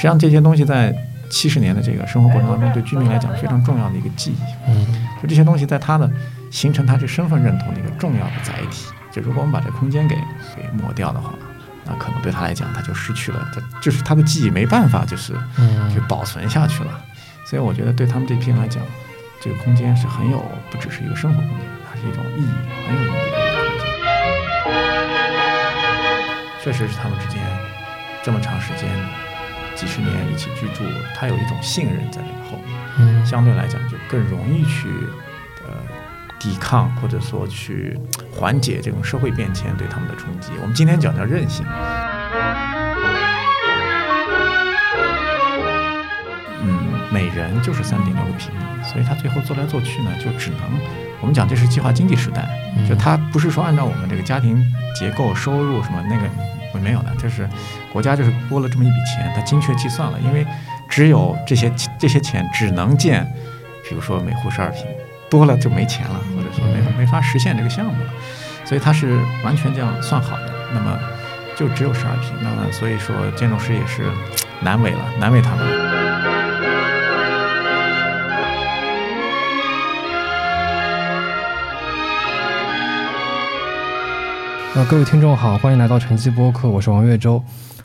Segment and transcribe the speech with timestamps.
[0.00, 0.90] 实际上这些东西在
[1.28, 4.36] 七十年的这个生活过程当中，对居民来讲非常重要的一个记忆。
[4.66, 4.86] 嗯，
[5.20, 6.10] 就这些东西在他的
[6.50, 8.86] 形成他这身份认同的一个重要的载体。
[9.12, 10.16] 就如果我们把这空间给
[10.56, 11.34] 给抹掉的话，
[11.84, 16.98] 那可能对他来讲他就失去了，他就是他的记忆没办法就是嗯就保存下去了。
[17.44, 18.82] 所以我觉得对他们这批人来讲，
[19.38, 22.48] 这个空间是很有不只是一个生活空间，它是一种意义
[22.88, 23.36] 很有意义的一个
[23.68, 23.84] 空间。
[26.64, 27.42] 确实是他们之间
[28.22, 28.88] 这么长时间
[29.80, 30.84] 几十年一起居住，
[31.16, 32.78] 他有一种信任在那个后面。
[32.98, 34.88] 嗯相对来讲就更容易去
[35.66, 35.72] 呃
[36.38, 37.98] 抵抗或者说去
[38.30, 40.52] 缓解这种社会变迁对他们的冲击。
[40.60, 41.64] 我们今天讲叫韧性。
[46.62, 50.60] 嗯，每人就是三点六个平米，所以他最后做来做去呢，就只能
[51.22, 54.62] 我们讲这是计划经济时代，嗯就他不是说按照我们这个家庭
[54.94, 56.28] 结构、收入什么那个
[56.78, 57.48] 没有的，就是
[57.92, 60.46] 国家就是拨了这么一笔钱，他精确计算了，因为
[60.88, 63.24] 只有这些这些钱只能建，
[63.88, 64.84] 比如说每户十二平，
[65.28, 68.10] 多了就没钱了，或者说没法没法实现这个项目了，
[68.64, 70.52] 所以它是完全这样算好的。
[70.72, 70.98] 那么
[71.56, 74.04] 就只有十二平，那么所以说建筑师也是
[74.60, 75.99] 难为了，难为他们。
[84.72, 87.42] 呃，各位听众好，欢迎来到晨曦播客，我是王岳洲。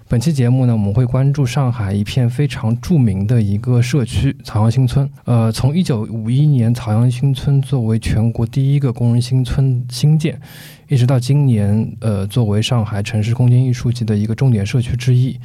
[0.07, 5.09] 本期节目呢，我们会关注上海一片非常著名的一个社区——草阳新村。
[5.23, 10.39] 呃，从一九五一年草阳新村作为全国第一个工人新村新建，
[10.87, 15.39] 一直到今年，呃，作为上海城市空间艺术季的一个重点社区之一，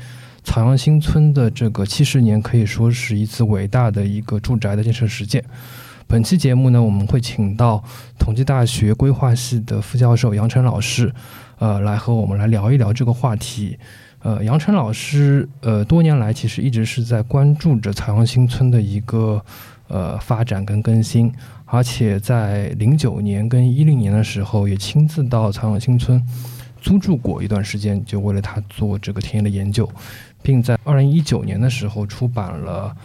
[0.45, 5.43] 草阳新村的这个七十年可以说是一次伟大的一个住宅的建设实践。
[6.11, 7.81] 本期节目呢，我们会请到
[8.19, 11.15] 同济大学规划系的副教授杨晨老师，
[11.61, 13.79] 呃，来和我们来聊一聊这个话题。
[14.19, 19.41] 呃，杨晨老师，呃，多年来其实一直是在关注着彩虹新村的一个
[19.87, 21.33] 呃发展跟更新，
[21.65, 26.21] 而且在零九年跟一零年的时候，也亲自到彩虹新村
[26.81, 29.89] 租住过一段时间，就为了他做这个田野的研究，
[30.43, 32.93] 并在二零一九年的时候出版了《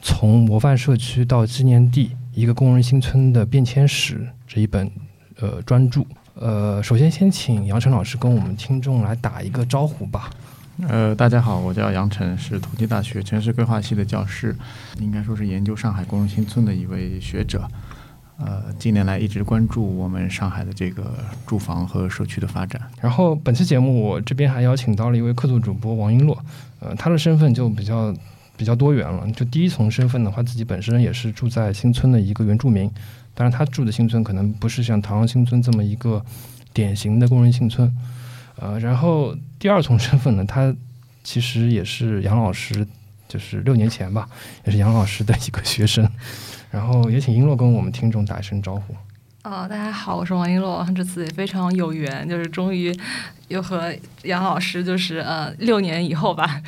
[0.00, 4.90] 从模范社区到纪念地：一个工人新村的变迁史》这一本
[5.38, 6.02] 呃专著。
[6.34, 10.30] 呃，首先先请杨晨老师跟我们听众来打一个招呼吧。
[10.88, 14.54] 呃，大家好，我叫杨晨，是同济大学城市规划系的教师，
[14.98, 17.68] 应该说是研究上海工人新村的一位学者。
[18.36, 21.14] 呃，近年来一直关注我们上海的这个
[21.46, 22.82] 住房和社区的发展。
[23.00, 26.36] 然后本期节目我这边还邀请到了一位客座主播王璎珞，
[26.80, 28.12] 呃，她的身份就比较
[28.56, 29.30] 比较多元了。
[29.32, 32.90] 就第一重身份的话，自己本身也是住在新村的一个原住民，
[33.34, 36.24] 当然他住的新村可能不是像唐阳新村这么一个
[36.72, 37.90] 典型的工人新村。
[38.56, 40.74] 呃，然后第二重身份呢，他
[41.22, 42.86] 其实也是杨老师，
[43.26, 44.28] 就是六年前吧，
[44.64, 46.08] 也是杨老师的一个学生。
[46.70, 48.94] 然后也请璎珞跟我们听众打一声招呼。
[49.42, 52.96] 哦，大家好，我是王璎珞，这次也非常有缘，就是终于
[53.48, 56.62] 又和杨老师，就是呃六年以后吧，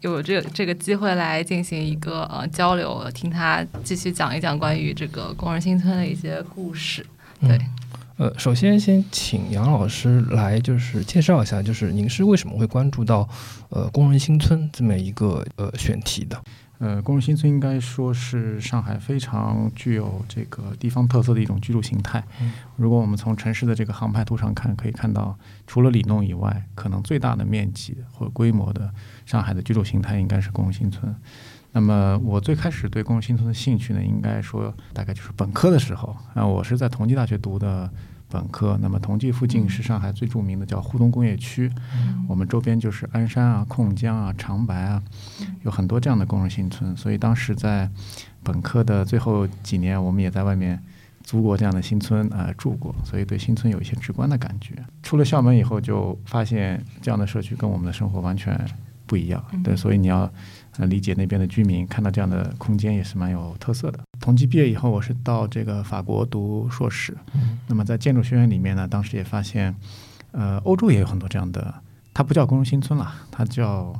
[0.00, 7.04] 有这个这个机会来进行一个呃交流，听他继续讲一讲关于这个工人新村的一些故事。
[7.40, 7.58] 对，
[8.16, 13.28] 呃，首先先请杨老师来就是介绍一下，就是您是为什么会关注到
[13.68, 16.42] 呃工人新村这么一个呃选题的？
[16.80, 22.24] 呃，工人新村应该说是上海非常具有这个地方特色的一种居住形态。
[22.40, 28.90] 嗯如果我们从城市的这个航拍图上看，可以看到，除了里弄以外，可能最大的面积或规模的
[29.26, 31.14] 上海的居住形态应该是工人新村。
[31.72, 37.88] 那么我最开始对工人新村的兴趣呢，应该说大概就是本科的时候啊，我是在同济大学读的
[38.30, 38.78] 本科。
[38.80, 41.70] 那么同济附近是上海最著名的叫沪东工业区，
[42.28, 45.02] 我们周边就是鞍山啊、控江啊、长白啊，
[45.64, 46.96] 有很多这样的工人新村。
[46.96, 47.90] 所以当时在
[48.42, 50.82] 本科的最后几年，我们也在外面
[51.22, 54.74] 租过这样的新村啊、呃住过，所以对新村有一些直观的感觉。
[55.02, 58.58] 出了校门以后，就发现这样的社区跟我们的生活完全
[59.06, 59.44] 不一样。
[59.62, 60.30] 对，所以你要
[60.80, 64.00] 呃理解那边的居民，看到这样的空间也是蛮有特色的。
[64.18, 67.14] 同济毕业以后，我是到这个法国读硕士。
[67.68, 69.76] 那么在建筑学院里面呢，当时也发现，
[70.32, 71.74] 呃，欧洲也有很多这样的，
[72.14, 73.92] 它不叫工人新村了，它叫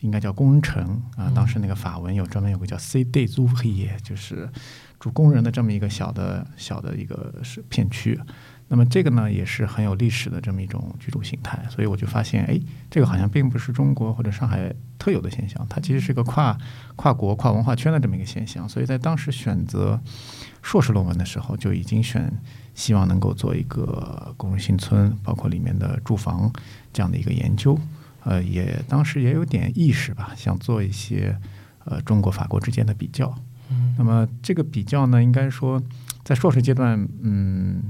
[0.00, 1.30] 应该叫工人城啊。
[1.32, 4.48] 当时那个法文有专门有个叫 C D z o u r i e 就是
[4.98, 8.18] 住工人的这么一个小的小的一个是片区。
[8.68, 12.60] 那么这个呢，也是很有历史的这么一种居住形态，所以我就发现，哎，
[12.90, 16.58] 这个好像并不是中国或者上海特有的现象，它其实是个跨
[16.96, 18.68] 跨国、跨文化圈的这么一个现象。
[18.68, 20.00] 所以在当时选择
[20.62, 22.32] 硕士论文的时候，就已经选
[22.74, 26.52] 希望能够做一个工人新村，包括里面的住房
[26.92, 27.78] 这样的一个研究。
[28.24, 31.38] 呃，也当时也有点意识吧，想做一些
[31.84, 33.32] 呃中国法国之间的比较。
[33.70, 35.80] 嗯那么这个比较呢，应该说
[36.24, 37.82] 在硕士阶段，嗯，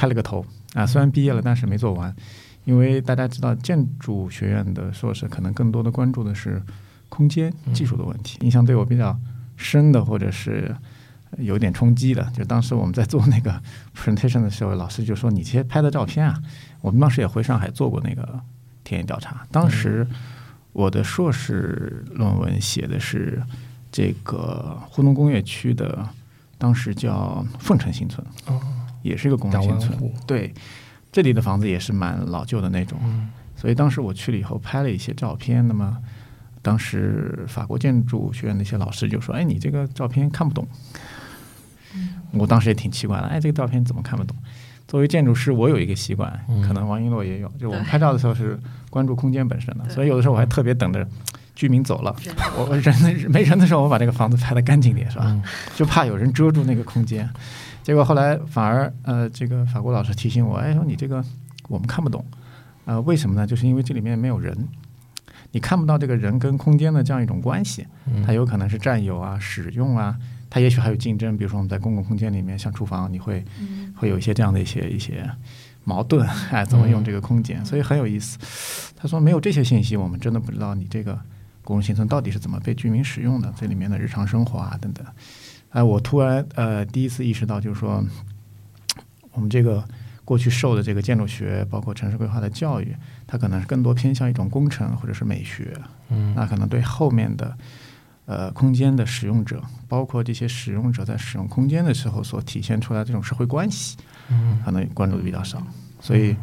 [0.00, 0.42] 开了个头。
[0.72, 2.14] 啊，虽然毕业了，但是没做完，
[2.64, 6.62] 因为大家知道建筑学院的硕士可能更多的关注的是
[7.10, 8.38] 空间技术的问题。
[8.40, 9.14] 印象对我比较
[9.56, 10.74] 深的，或者是
[11.36, 13.60] 有点冲击的，就当时我们在做那个
[13.94, 16.40] presentation 的时候，老师就说：“你这些拍的照片啊，
[16.80, 18.40] 我们当时也回上海做过那个
[18.84, 19.46] 田野调查。
[19.50, 20.06] 当时
[20.72, 23.42] 我的硕士论文写的是
[23.90, 26.08] 这个沪东工业区的，
[26.56, 28.60] 当时叫凤城新村，哦，
[29.02, 30.12] 也是一个工两业新村。
[30.26, 30.52] 对，
[31.12, 35.66] 这里的房子也是蛮老旧的那种，嗯所以当时我去了以后拍了一些照片。
[35.68, 35.96] 那么
[36.62, 40.66] 当时法国建筑学院的一些老师就说：“哎，你这个照片看不懂。”
[42.32, 44.36] 我当时也挺奇怪的，哎，这个照片怎么看不懂？
[44.86, 48.58] 作为建筑师，我有一个习惯，嗯可能王一诺也有，就我们拍照的时候是
[48.88, 51.06] 关注空间本身的，所以有的时候我还特别等着
[51.60, 52.16] 居民走了，
[52.56, 52.94] 我我人
[53.28, 55.24] 没人的时候，我把这个房子拍得干净点，是吧？
[55.26, 55.42] 嗯
[55.76, 57.28] 就怕有人遮住那个空间。
[57.82, 61.22] 结果后来反而呃，这个法国老师提醒我，哎，说你这个
[61.68, 62.24] 我们看不懂，
[62.86, 63.46] 呃，为什么呢？
[63.46, 64.56] 就是因为这里面没有人，
[65.52, 70.16] 你看不到这个人跟空间的这样一种关系，嗯它有可能是占有啊、使用啊，
[70.48, 71.36] 它也许还有竞争。
[71.36, 75.28] 比如说我们在公共空间里面，像厨房，你会嗯会有一些这样的一些一些
[75.84, 77.62] 矛盾，哎，怎么用这个空间？
[77.66, 78.38] 所以很有意思。
[78.96, 81.18] 他说没有这些信息，我们真的不知道你这个
[81.70, 85.06] 公共新村到底是怎么被居民使用的，这里面的日常生活啊等等。
[85.68, 88.04] 哎，我突然呃第一次意识到，就是说
[89.30, 89.84] 我们这个
[90.24, 92.92] 过去受的这个建筑学，包括城市规划的教育，
[93.24, 95.72] 它可能是更多偏向一种工程或者是美学，
[96.08, 97.56] 嗯那可能对后面的
[98.26, 103.96] 呃空间的使用者，包括这些使用者在使用空间的时候所体现出来这种社会关系，
[104.28, 105.64] 嗯可能关注的比较少。
[106.00, 106.34] 所以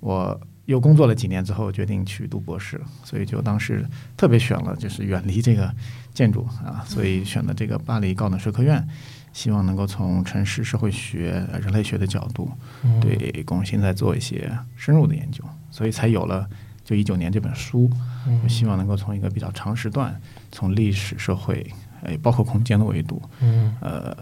[0.00, 3.84] 我又工作了几年之后，决定去读博士，所以就当时
[4.16, 5.72] 特别选了就是远离这个
[6.14, 8.86] 建筑啊，所以选了这个巴黎高等社科院。
[9.34, 12.50] 希望能够从城市社会学、呃人类学的角度，
[12.84, 16.46] 嗯对公共现在做一些深入的研究，所以才有了
[16.84, 17.90] 就一九年这本书。
[18.26, 20.20] 嗯我希望能够从一个比较长时段，
[20.50, 21.66] 从历史、社会，
[22.04, 23.74] 哎，包括空间的维度，嗯。
[23.80, 24.14] 呃，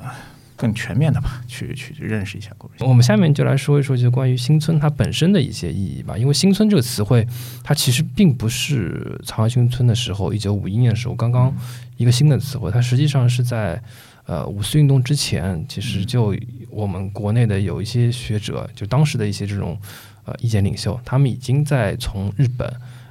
[0.61, 2.51] 更全面的吧，去去去认识一下。
[2.81, 6.19] 我们下面就来说一说，就关于新村它本身的一些意义吧。
[6.19, 7.27] 因为新村这个词汇，
[7.65, 11.51] 它其实并不是长安新村的时候，一九五一年的时候刚刚
[11.97, 13.83] 一个新的词汇，它实际上是在
[14.27, 16.37] 呃五四运动之前，其实就
[16.69, 19.79] 我们国内的有一些学者，就当时的一些这种
[20.27, 22.71] 呃意见领袖，他们已经在从日本。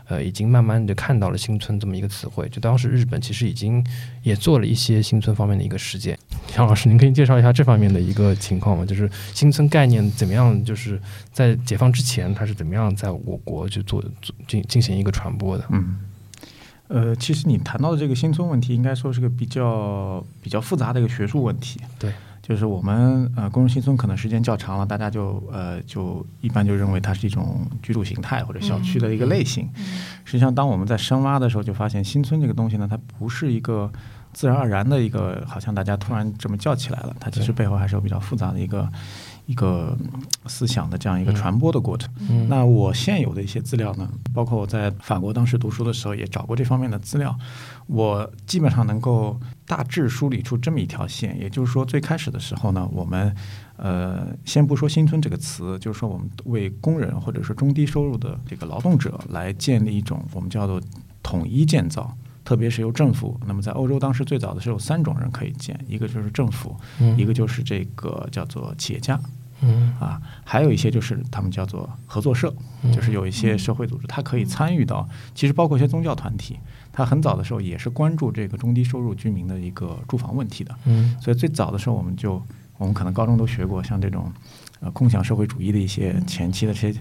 [0.09, 3.85] 呃，已经慢慢的看到了新村这么一个词汇，就当时日本其实已经
[4.23, 6.17] 也做了一些新村方面的一个实践。
[6.57, 8.83] 杨老师，您可以介绍一下这方面的一个情况吗？
[8.83, 11.00] 就是新村概念怎么样，就是
[11.31, 15.63] 在解放之前，它是怎么样在我国去做做进进行一个传播的？
[15.69, 16.00] 嗯，
[16.88, 21.79] 呃，其实你谈到的这个新村问题，应该说是个比较比较复杂的一个学术问题。
[22.00, 22.11] 对，
[22.49, 29.69] 就是我们呃，工人新村可能时间较长了，大家就呃就一般就认为它是一种居住形态或者小区的一个类型。
[30.25, 33.91] 实际上，当我们在深挖的时候，就发现新村这个东西呢，它不是一个
[34.33, 38.89] 自然而然的一个，好像大家突然这么叫起来了，它其实背后还是有比较复杂的一个
[39.49, 42.07] 一个嗯思想的这样一个传播的过程。
[42.29, 47.35] 嗯那我现有的一些资料呢，包括我在法国当时读书的时候也找过这方面的资料，
[47.87, 53.35] 我基本上能够大致梳理出这么一条线，也就是说，最开始的时候呢，我们
[53.77, 60.79] 呃先不说新村这个词，就是说我们为工人或者是中低收入的这个劳动者来建立一种我们叫做
[61.23, 62.15] 统一建造。
[62.45, 69.19] 特别是由政府，那么在欧洲当时最早的是有三种人可以建，一个就是政府，嗯一个就是这个叫做企业家，
[69.61, 72.54] 嗯啊，还有一些就是他们叫做合作社，
[72.94, 76.57] 就是有一些社会组织，它可以参与到，其实包括一些宗教团体，
[76.92, 80.75] 它很早的时候也是关注这个中低收入居民的一个住房问题的。
[80.85, 82.42] 嗯所以最早的时候，我们就
[82.78, 84.31] 我们可能高中都学过，像这种
[84.80, 86.99] 呃共享社会主义的一些前期的这些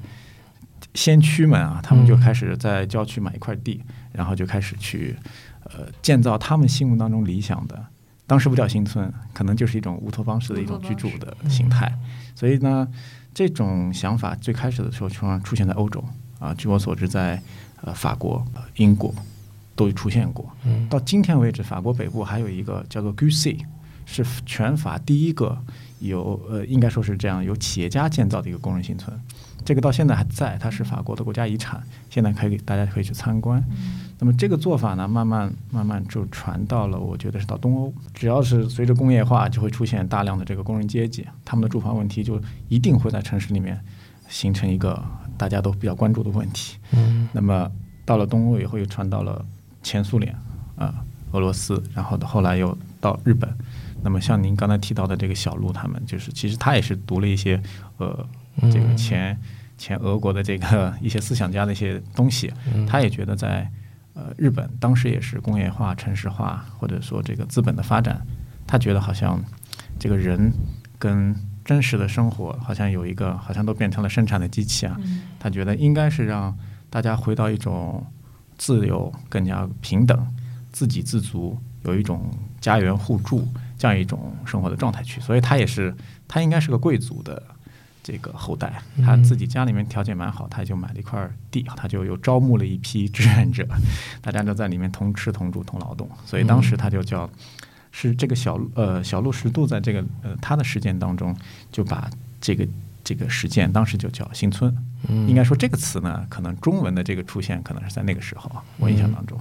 [0.95, 3.81] 先驱们啊，他们就嗯开始在郊区买一块地，
[4.13, 5.17] 然后就开始去
[5.65, 7.87] 呃建造他们心目当中理想的。
[8.29, 11.93] 当时不叫新村，可能就是一种乌托邦式的一种居住的形态。
[12.35, 12.87] 所以呢，
[13.33, 16.05] 这种想法最开始的时候，突然出现在欧洲
[16.39, 17.43] 啊，据我所知在，
[17.81, 19.13] 呃法国、呃英国
[19.75, 20.49] 都出现过。
[20.65, 23.61] 嗯到今天为止，法国北部还有一个叫做 Gussy，
[24.05, 25.59] 是全法第一个
[26.01, 29.19] 有呃应该说是这样由企业家建造的一个工人新村。
[29.69, 33.63] 这个到现在还在，它是法国的国家遗产，现在可以大家可以去参观。
[34.19, 37.93] 那么这个做法呢，慢慢慢慢就传到了，我觉得是到东欧。
[38.15, 43.79] 只要是随着工业化，就会出现大量的这个工人阶级，他们的住房问题就一定会在城市里面
[44.27, 45.05] 形成一个
[45.37, 46.79] 大家都比较关注的问题。
[46.93, 47.71] 嗯那么
[48.07, 49.45] 到了东欧以后又传到了
[49.83, 50.35] 前苏联
[50.77, 53.55] 啊、俄罗斯，然后后来又到日本。
[54.03, 57.63] 那么像您刚才提到的这个小鹿，他们就是其实他也是读了一些
[57.99, 58.27] 呃
[58.73, 59.39] 这个前
[59.79, 62.53] 前俄国的这个 一些思想家的一些东西，
[62.87, 63.71] 他也觉得在
[64.13, 68.21] 呃日本当时也是工业化、城市化，或者说这个资本的发展，
[68.67, 69.43] 他觉得好像
[69.99, 70.53] 这个人
[70.99, 74.99] 跟真实的生活好像有一个好像都变成了生产的机器啊，
[75.39, 76.55] 他觉得应该是让
[76.91, 78.05] 大家回到一种
[78.57, 80.27] 自由、更加平等、
[80.73, 82.29] 自给自足，有一种
[82.61, 83.47] 家园互助。
[83.81, 85.95] 这样一种生活的状态去，所以他也是，
[86.27, 87.41] 他应该是个贵族的
[88.09, 93.69] 这个后代，他自己家里面条件蛮好，他就买了一块地，他就又招募了一批志愿者，
[94.23, 97.29] 大家都在里面同吃同住同劳动，所以当时他就叫
[97.93, 101.37] 是这个小呃小鹿十渡在这个呃他的实践当中
[101.71, 102.09] 就把
[102.41, 102.67] 这个
[103.05, 104.75] 这个实践当时就叫新村，
[105.07, 109.39] 应该说这个词呢，可能中文的这个出现可能是在那个时候啊，我印象当中，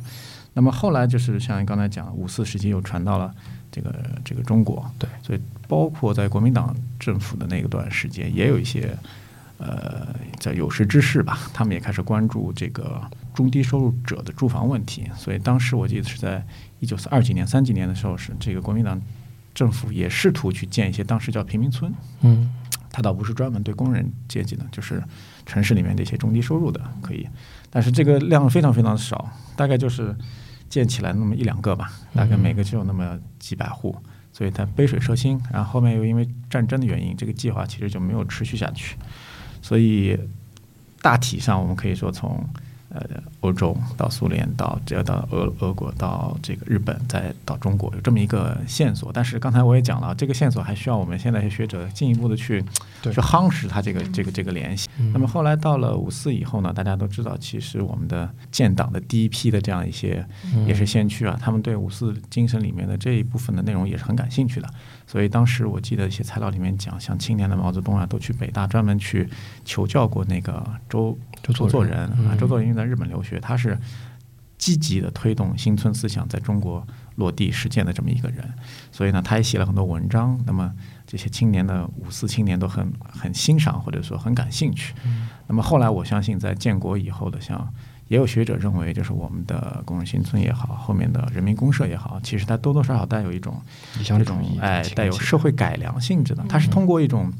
[0.53, 3.33] 那么后来就是像刚才讲五四时期又传到了。
[3.77, 8.97] 这个这个中国，对，所以包括在国民党政府的那个段时间，也有一些
[9.57, 10.07] 呃
[10.39, 13.01] 叫有识之士吧，他们也开始关注这个
[13.35, 15.09] 中低收入者的住房问题。
[15.15, 16.43] 所以当时我记得是在
[16.79, 18.99] 一九四二几年、三几年的时候，是这个国民党
[19.53, 21.91] 政府也试图去建一些当时叫贫民村。
[22.21, 22.51] 嗯，
[22.91, 25.03] 他倒不是专门对工人阶级的，就是
[25.45, 27.27] 城市里面的一些中低收入的可以，
[27.69, 30.15] 但是这个量非常非常少，大概就是。
[30.69, 33.95] 建起来那么一两个吧，大概每个就有那么几百户，
[34.31, 35.41] 所以它杯水车薪。
[35.51, 38.97] 然后后面又因为战争的原因，这个计划其实就没有持续下去。
[39.61, 40.17] 所以
[41.01, 42.43] 大体上我们可以说从。
[42.97, 49.11] 呃，欧洲到苏联，到这到俄俄国，到这个日本，再到中国，有这么一个线索。
[49.13, 52.63] 但是刚才我也讲了，这个线索还需要我们现在学者进一步的去
[53.03, 54.89] 去夯实它这个这个这个联系。
[55.13, 60.25] 那么后来到了五四以后呢，大家都知道，其实我们的建党的第一批的这样一些
[60.65, 64.67] 也是先驱啊，他们对五四精神里面的这一部分的内容也是很感兴趣的。
[65.07, 69.27] 所以当时我记得一些材料里面讲，像青年的毛泽东啊，都去北大专门去
[69.65, 71.17] 求教过那个周。
[71.43, 73.77] 周作人啊，周作人在日本留学，他是
[74.57, 76.85] 积极的推动新村思想在中国
[77.15, 78.43] 落地实践的这么一个人，
[78.91, 80.37] 所以呢，他也写了很多文章。
[80.45, 80.69] 那么
[81.05, 84.93] 这些青年的五四青年都很很欣赏或者说很感兴趣。
[85.47, 87.73] 那么后来我相信，在建国以后的，像
[88.07, 93.61] 也有学者认为，就是我们的工人新村也好，后面的人民公社也好，其实它多多少少带有一种
[94.03, 96.43] 这种哎带有社会改良性质的。
[96.47, 97.31] 它是通过一种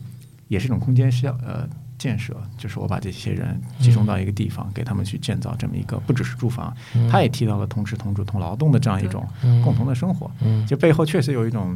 [0.48, 1.68] 也是一种空间需要呃。
[1.98, 6.72] 建设就是我把这些人集中到一个地方，给他们去建造这么一个，不只是住房，
[7.10, 9.28] 他也提到了同吃同住同劳动的这样一种
[9.64, 10.30] 共同的生活。
[10.68, 11.76] 就背后确实有一种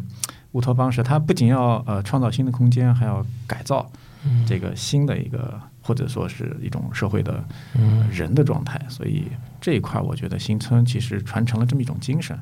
[0.52, 3.92] 乌托邦式，它不仅要呃创造新的空间，还要改造
[4.46, 5.60] 这个新的一个
[5.92, 7.44] 或者说是一种社会的
[8.10, 8.82] 人的状态。
[8.88, 9.26] 所以
[9.60, 12.40] 这一块儿，我觉得新村其实传承了这么一种精神。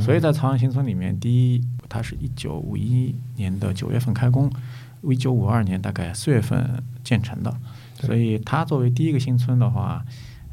[0.00, 4.50] 所以在朝阳新村里面，第一，它是一九五一年的九月份开工。
[5.02, 7.54] 一九五二年大概四月份建成的，
[8.00, 10.02] 所以它作为第一个新村的话，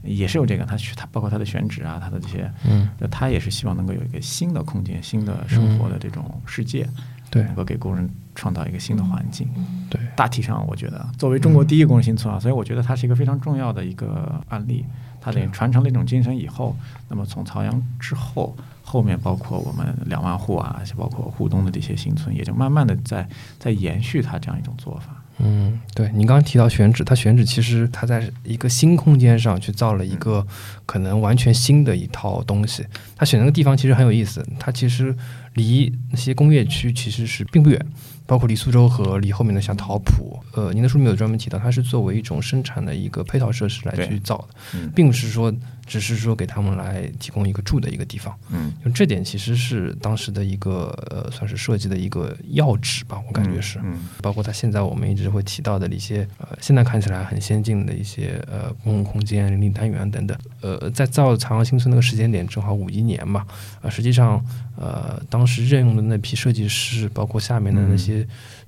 [0.03, 6.88] 也是有这个，它它包括它的选址啊，它的这些，嗯，它也是希望能够有一个新的空间、新的生活的这种世界，
[7.29, 9.48] 对，能够给工人创造一个新的环境。
[9.89, 14.86] 对，大体上我觉得，作为中国第一个工人新村啊，所以我觉得它是一个非常重要的一个案例。
[15.22, 16.75] 它等于传承了一种精神以后，
[17.07, 18.55] 那么从朝阳之后。
[18.86, 23.25] 后面包括我们两万户啊，包括沪东的这些新村，也就慢慢的在
[23.57, 25.23] 在延续它这样一种做法。
[25.39, 30.45] 嗯，对，你刚刚提到选址，它选址其实它在一个新空间上去造了一个
[30.85, 32.85] 可能完全新的一套东西。
[33.15, 35.13] 它选那个地方其实很有意思，它其实
[35.53, 37.85] 离那些工业区其实是并不远。
[38.25, 45.53] 包括离苏州和离后面的像桃浦，呃，您的书里面有专门提到，它是作为一种生产的一个配套设施来去造的，并不是说
[45.86, 48.34] 只是说给他们来提供一个住的一个地方。
[48.50, 53.77] 嗯，就这点其实是当时的一个呃，算是设计的一个要旨吧，我感觉是。
[53.84, 60.38] 嗯，包括它现在我们一直会提到的一些呃，现在看起来很先进的一些呃公共空间、邻里单元等等。
[60.62, 63.46] 呃，在造长阳新村那个时间点正好五一年嘛，
[63.82, 64.42] 呃，实际上
[64.77, 68.12] 呃，当时任用的那批设计师，包括下面的那些。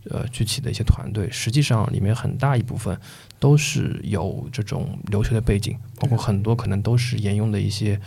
[0.10, 2.98] 呃，具体的一些团队，实际上里面很大一部分
[3.40, 8.00] 都是有这种留学的背景，包括很多可能都是沿用的一些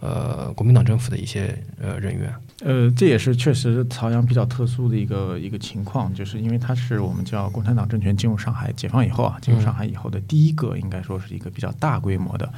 [0.00, 2.32] 呃国民党政府的一些呃人员。
[2.60, 12.52] 呃，这也是确实朝阳比较特殊的一个一个情况，就是因为它是我们叫共产党政权进入上海解放以后啊，进入上海以后的第一个，应该说是一个比较大规模的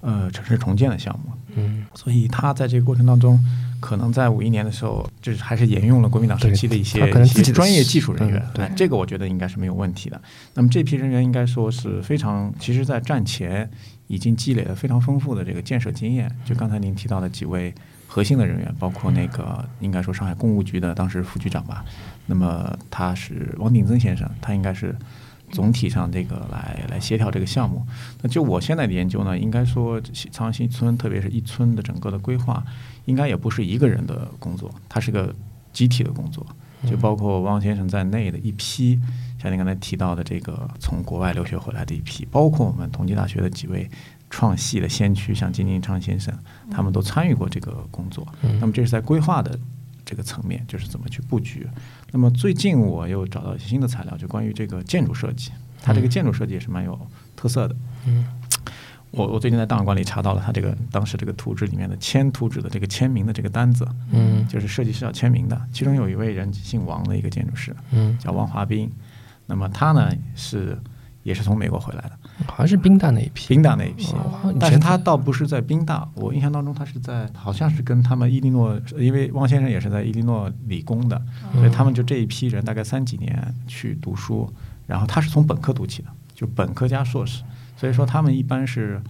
[0.00, 1.32] 呃城市重建的项目。
[1.56, 3.38] 嗯，所以它在这个过程当中。
[3.78, 10.20] 可能在五一年的时候，就是还是沿用了国民党时期的一些一些专业技术人员，对这个我觉得应该是没有问题的。
[10.54, 13.70] 那么这批人员应该说是非常，其实在战前
[14.06, 16.34] 已经积累了非常丰富的这个建设经验。
[16.42, 17.72] 就刚才您提到的几位
[18.16, 21.84] 核心的人员，包括那个应该说上海公务局的当时副局长吧，
[22.24, 24.96] 那么他是汪定增先生，他应该是
[25.50, 27.86] 总体上这个来来协调这个项目。
[28.22, 32.64] 那就我现在的研究呢，应该说朝阳新村，特别是一村的整个的规划，
[33.04, 35.34] 应该也不是一个人的工作，它是个
[35.74, 36.46] 集体的工作，
[36.88, 38.98] 就包括汪先生在内的一批。
[39.38, 43.86] 像您刚才提到的这个从国外留学回来的一批，包括我们同济大学的几位
[44.30, 46.36] 创系的先驱，像金金昌先生，
[46.70, 48.26] 他们都参与过这个工作。
[48.60, 49.58] 那么这是在规划的
[50.04, 51.66] 这个层面，就是怎么去布局。
[52.12, 56.98] 那么最近我又找到一些新的材料，就关于这个建筑设计，它这个建筑设计也是蛮有
[57.34, 57.76] 特色的。
[58.06, 58.26] 嗯，
[59.10, 68.90] 我我最近在档案馆里查到了他这个当时这个图纸里面的签图纸的这个签名的这个单子，嗯，就是设计师要签名的，其中有一位人姓王的一个建筑师，嗯，叫王华斌。
[69.46, 70.76] 那么他呢是
[71.22, 81.20] 也是从美国回来的，好像是宾大那一批，宾大那一批，哦但是他倒不是在宾大，我印象当中他是在好像是跟他们伊利诺，因为汪先生也是在伊利诺理工的，
[81.54, 84.52] 所以他们就这一批人大概三几年去读书，
[84.86, 87.42] 然后他是从本科读起的，就本科加硕士，
[87.76, 89.00] 所以说他们一般是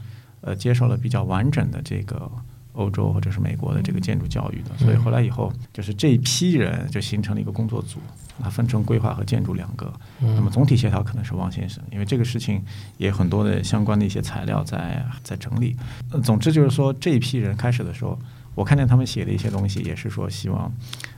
[0.40, 2.30] 呃接受了比较完整的这个。
[2.76, 7.98] 欧洲或者是美国的这个建筑教育的，所以后来以后就是这一批人就形成了一个工作组，
[8.42, 9.92] 它分成规划和建筑两个。
[10.20, 12.62] 那么总体协调可能是汪先生，因为这个事情
[12.96, 15.76] 也很多的相关的一些材料在在整理。
[16.10, 18.18] 呃总之就是说这一批人开始的时候，
[18.54, 20.72] 我看见他们写的一些东西，也是说希望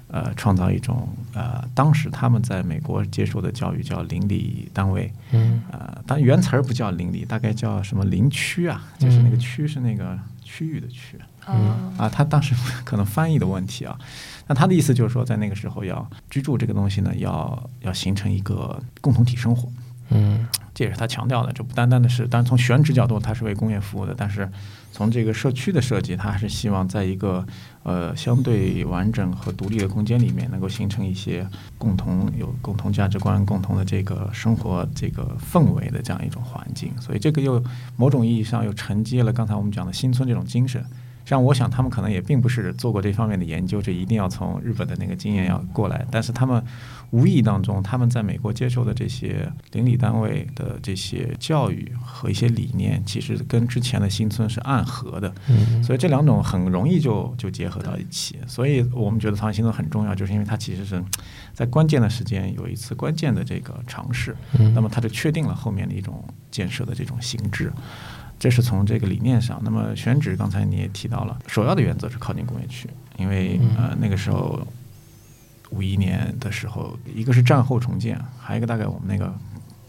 [0.09, 11.19] 呃创造一种呃当时他们在美国接受的教育叫邻里单位，嗯呃，但原词儿不叫邻里，大概叫什么林区啊，就是那个区是那个区域的区。
[11.51, 13.99] 嗯啊，他当时 可能翻译的问题啊，
[14.49, 19.69] 那他的意思就是说，在那个时候要居住这个东西呢，要要形成一个共同体生活，
[20.11, 20.49] 嗯。
[20.75, 24.49] 这也是他强调的，就不单单的是，当然从选址角度，它是为工业服务的，但是
[24.93, 27.45] 从这个社区的设计，他还是希望在一个
[27.83, 31.45] 呃相对完整和独立的空间里面，能够形成一些
[31.79, 37.61] 共同有共同价值观、共同的这个生活这个氛围的这样一种环境，所以这个又
[37.97, 40.81] 某种意义上又承接了刚才我们讲的新村这种精神。
[41.29, 46.07] 这样，我想他们可能也并不是做过这方面的研究，这一定要从日本的那个经验要过来。
[46.11, 46.65] 但是他们
[47.11, 55.31] 无意当中，他们在美国接受的这些邻里单位的这些教育和一些理念，其实跟之前的新村是暗合的。
[55.51, 58.39] 嗯所以这两种很容易就就结合到一起。
[58.47, 61.05] 所以我们觉得朝阳新村很重要，就是因为它其实是
[61.53, 67.71] 在关键的时间有一次关键的这个尝试，嗯那么它就确定了后面的一种建设的这种形制。
[68.39, 69.61] 这是从这个理念上。
[69.65, 74.67] 那么选址，刚才你也提到了，首要的原则是靠近工业区，因为呃那个时候
[75.71, 79.33] 五一年的时候，一个是战后重建，还有一个大概我们那个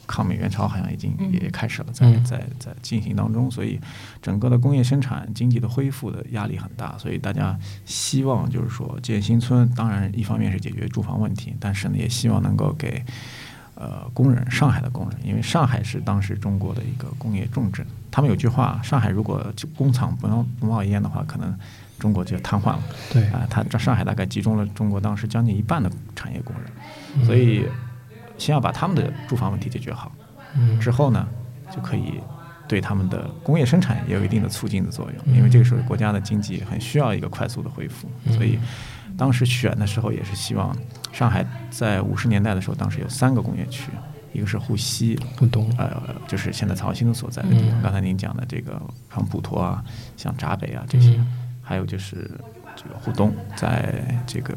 [0.07, 3.79] 抗美援朝好像已经嗯也开始了，在嗯在在进行当中，所以
[4.21, 13.03] 整个的工业生产、经济的恢复的压力很大，所以大家希望就是说建新村，当然一方面是解决住房问题，但是呢也希望能够给。
[13.81, 17.87] 呃，工人，上海的工人，因为上海是当时中国的一个工业重镇。
[18.11, 19.45] 他们有句话，上海如果
[19.75, 21.57] 工厂不冒不冒烟的话，可能
[21.97, 22.79] 中国就瘫痪了。
[23.11, 23.25] 对。
[23.27, 27.65] 啊、它这上海大概集中了中国当时将近一半的产业工人，所以
[28.37, 30.11] 先要把他们的住房问题解决好，
[30.55, 30.79] 嗯。
[30.79, 31.27] 之后呢，
[31.73, 32.19] 就可以
[32.67, 38.59] 对他们的工业生产也有一定的促进的作用，因为这个时候国家的经济很需要一个快速的恢复，所以
[39.17, 40.75] 当时选的时候也是希望
[41.11, 43.91] 上海在五十年代的时候，当时有三个工业区，
[44.33, 47.79] 一个是沪西，沪东呃，就是现在曹新所在的地方。
[47.79, 49.83] 嗯刚才您讲的这个康普陀啊，
[50.17, 51.27] 像闸北啊这些，嗯
[51.61, 52.29] 还有就是
[52.75, 54.55] 这个沪东，在这个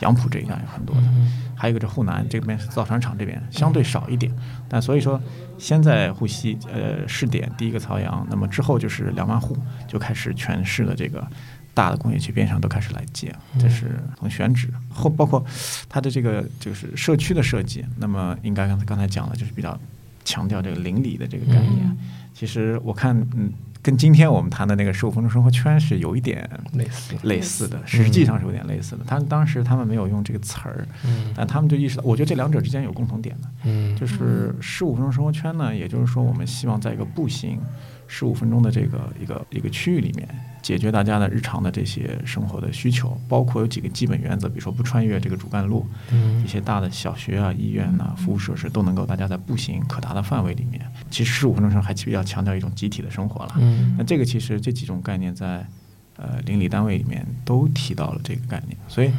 [0.00, 4.32] 杨浦这一带有很多的，嗯还有一个是沪南这边是造船厂这边相对少一点，
[4.68, 5.20] 但所以说
[5.58, 11.26] 先在沪西呃试点第一个曹阳，那么之后就是两万户就开始全市的这个。
[11.74, 15.44] 大的工业区边上都开始来建，这是从选址后包括
[15.88, 19.78] 它的这个就是社区的设计，那么应该刚才刚才讲的就是比较
[20.24, 21.84] 强调这个邻里的这个概念。
[21.84, 21.98] 嗯
[22.34, 29.04] 其实我看，嗯，跟今天我们谈的那个十五分钟生活圈是有一点类似类似的，实际上是有点类似的。
[29.06, 37.60] 他当时他们没有用这个词儿，嗯但他们就意识到，我觉得这两者之间有共同点的，嗯就是十五分钟生活圈呢，也就是说，我们希望在一个步行
[38.14, 40.28] 十五分钟的这个一个一个区域里面，
[40.60, 50.82] 解决大家的日常的这些生活的需求，包括有几个基本原则，比如说不穿越这个主干路，嗯一些大的小学啊、医院呐、服务设施都能够大家在步行可达的范围里面。
[51.10, 53.54] 其实十五分钟生活还比较强调一种集体的生活了。
[53.60, 55.66] 嗯那这个其实这几种概念在
[56.16, 59.10] 呃邻里单位里面都提到了这个概念，所以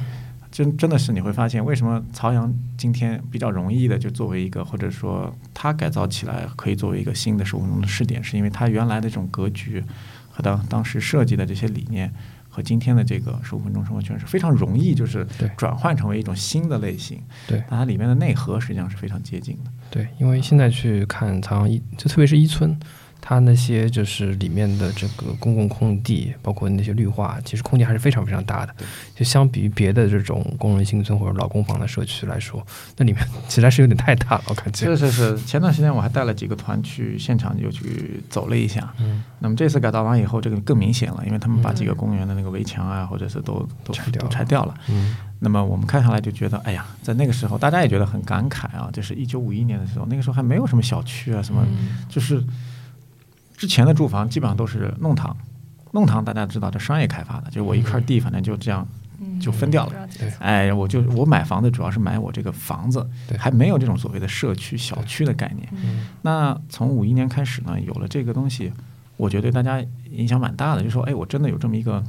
[0.53, 9.83] 真真的是你会发现，为什么曹阳今天比较容易的就作为一个，或者说它改造起来可以作为一个新的十五分钟的试点，是因为它原来的这种格局
[10.29, 12.13] 和当当时设计的这些理念。
[12.55, 15.25] 和今天的这个十五分钟生活圈是非常容易，就是
[15.57, 17.19] 转换成为一种新的类型。
[17.47, 19.71] 对但它里面的内核实际上是非常接近的。
[19.89, 22.79] 对，因为现在去看朝阳一，就特别是一村，
[23.25, 28.75] 它那些就是里面的这个公共空地，包括那些绿化，其实空间还是非常非常大的。
[29.15, 32.61] 就相比于别的这种工人新村或者老公房的社区来说，
[32.97, 34.85] 那里面实在是有点太大了，我感觉。
[34.87, 38.93] 是是是，前段时间我还带了几个团去现场，就去走了一下。
[38.99, 44.75] 嗯，那么这次改造完以后，这个更明显了，因为他们把几个公园的那个围墙啊，或者是都都都拆掉了。
[44.89, 52.41] 嗯那么我们看下来就觉得，哎呀，在那个时候，大家也觉得很感慨啊，就是一九五一年的时候，那个时候还没有什么小区啊，什么，嗯就是
[53.63, 55.37] 之前的住房基本上都是弄堂，
[55.93, 58.85] 弄堂大家知道，这商业开发的，就是我一块地，反正就这样，
[59.21, 60.05] 嗯就分掉了。
[60.39, 65.65] 哎，我就我买房子主要是买我这个房子，还没有这种所谓的社区小区的概念。
[65.71, 68.69] 嗯那从五一年开始呢，有了这个东西，
[69.15, 70.83] 我觉得对大家影响蛮大的。
[70.83, 72.03] 就说，哎，我真的有这么一个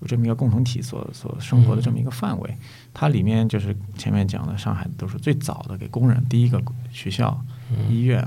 [0.00, 2.54] 有这么一个共同体所所生活的这么一个范围，
[2.92, 7.42] 它里面就是前面讲的，上海都是最早的给工人第一个学校、
[7.88, 8.22] 医院、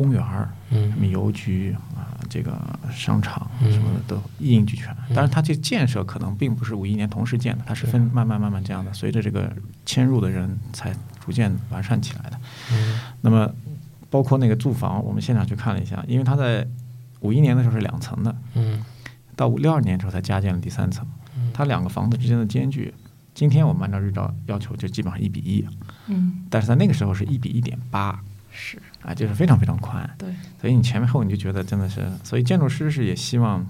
[0.00, 2.58] 公园儿、什嗯么邮局啊、这个
[2.90, 3.70] 商场嗯。
[3.70, 4.86] 什么的都一应俱全。
[5.08, 9.52] 当然，它这建设可能并不是五一年同时建的，它是分慢慢慢慢这样的，随着这个
[9.84, 10.90] 迁入的人才
[11.22, 12.40] 逐渐完善起来的。
[12.72, 12.98] 嗯。
[13.20, 13.52] 那么
[14.08, 16.66] 包括那个住房，我们现场去看了一下，因为它在
[17.20, 18.82] 五一年的时候是两层的，嗯。
[19.36, 21.06] 到五六二年的时候才加建了第三层。
[21.52, 22.94] 它两个房子之间的间距，
[23.34, 25.66] 今天我们按照日照要求就基本上一比一，
[26.06, 26.46] 嗯。
[26.48, 28.18] 但是在那个时候是一比一点八，
[28.50, 30.08] 是啊，就是非常非常宽。
[30.18, 30.28] 对
[30.60, 33.66] 所以你前面后你就觉得真的是，所以建筑师是也希望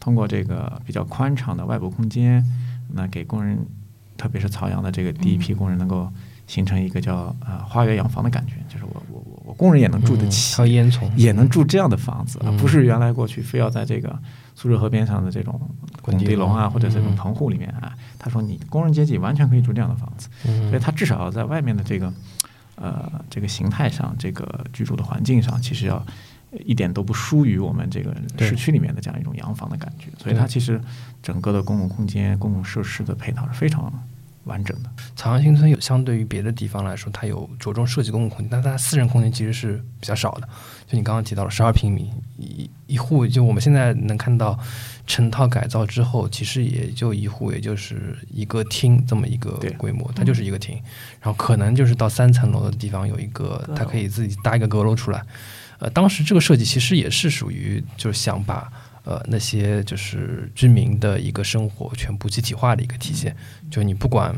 [0.00, 2.44] 通过这个比较宽敞的外部空间，
[2.92, 3.58] 那给工人，
[4.16, 6.10] 特别是曹阳的这个第一批工人能够
[6.46, 14.18] 形成一个叫呃花园洋房的感觉，就是我我我我工人也能住得起，还有烟囱，也能住这样的房子，而嗯不是原来过去非要在这个
[14.54, 15.60] 苏州河边上的这种
[16.02, 17.92] 滚地拱地笼啊，或者这种嗯棚户里面啊。
[18.18, 22.12] 他说你工人阶级完全可以住这样的房子，嗯所以他至少要在外面的这个
[22.76, 26.04] 呃这个形态上，这个居住的环境上，其实要
[26.64, 30.06] 一点都不输于我们这个市区里面的这样一种洋房的感觉。
[30.22, 30.80] 所以它其实
[31.22, 33.92] 整个的公共空间、公共设施的配套是非常
[34.44, 34.90] 完整的。
[35.16, 40.48] 朝阳新村有相对于别的地方来说，它有着重设计公共空间，但它私人空间其实是比较少的。
[40.86, 44.58] 就你刚刚提到了十二平米一一户，就我们现在能看到
[45.06, 50.74] 成套改造之后，其实也就一户，也就是一个厅这么一个规模，它就是一个厅，
[51.20, 55.24] 然后可能就是到三层楼的地方有一个，它可以自己搭一个阁楼出来。
[55.78, 58.70] 呃，当时这个设计其实也是属于就是想把
[59.04, 63.36] 呃那些就是居民的一个生活全部集体化的一个体现，
[63.70, 64.34] 就你不管。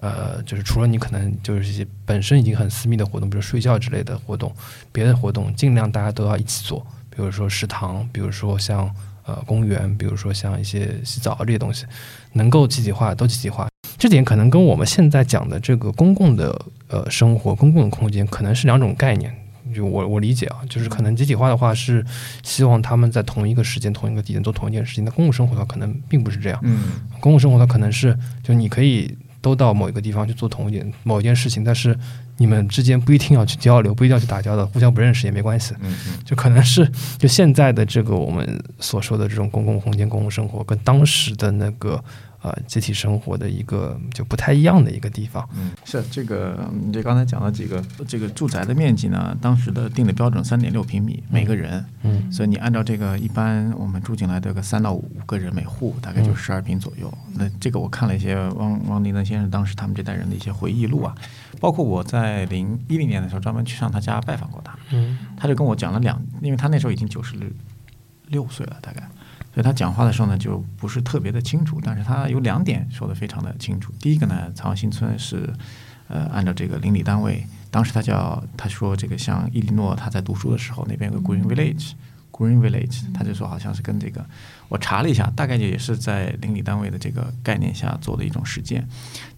[0.00, 4.54] 呃，就是除了你可能就是一些本身已经很私密的活动，比如睡觉之类的活动，
[4.92, 8.88] 别的活动尽量大家都要一起做，比如说食堂，比如说像
[9.28, 11.84] 呃公园，比如说像一些洗澡这些东西，
[12.32, 13.68] 能够集体化都集体化。
[13.96, 19.32] 这点可能跟我们现在讲的这个公共的呃生活、公共的空间可能是两种概念。
[19.74, 22.02] 就我我理解啊，就是可能集体化的话是
[22.42, 26.58] 希望他们在同一个时间、同一个地点做同一件事情，那公共生活的话可能并不是这样。
[26.62, 31.96] 嗯，公共生活它可能是就你可以都到某一个地方去做同一件某一件事情，但是
[32.36, 35.74] 你们之间不一定要去交流，不一定要去打交道，互相不认识也没关系。
[35.80, 42.02] 嗯嗯，就可能是就现在的这个我们所说的这种公共空间、公共生活，跟当时的那个
[42.42, 45.48] 呃集体生活的一个就不太一样的一个地方。
[45.56, 57.12] 嗯，是这个，你这刚才讲了几个这个住宅的面积呢，当时的定的标准三点六平米每个人，嗯所以你按照这个，一般我们住进来的个三到五个人每户，大概就十二平左右。
[57.34, 61.14] 那这个我看了一些汪汪迪登先生当时他们这代人的一些回忆录啊，
[61.60, 67.34] 包括我在零一零年的时候专门去上他家拜访过他，嗯他就跟我讲了两，因为他那时候已经九十
[68.26, 69.08] 六岁了，大概，
[69.58, 73.92] 所以他讲话的时候呢，就不是特别的清楚，但是他有两点说的非常的清楚。
[73.98, 75.52] 第一个呢，朝阳新村是
[76.06, 81.94] 呃按照这个邻里单位，当时他叫他说这个像伊利诺他在读书的时候，那边有个 Green Village。
[82.30, 84.24] Green Village，他就说好像是跟这个，
[84.68, 88.86] 我查了一下，大概也是在邻里单位的这个概念下做的一种实践。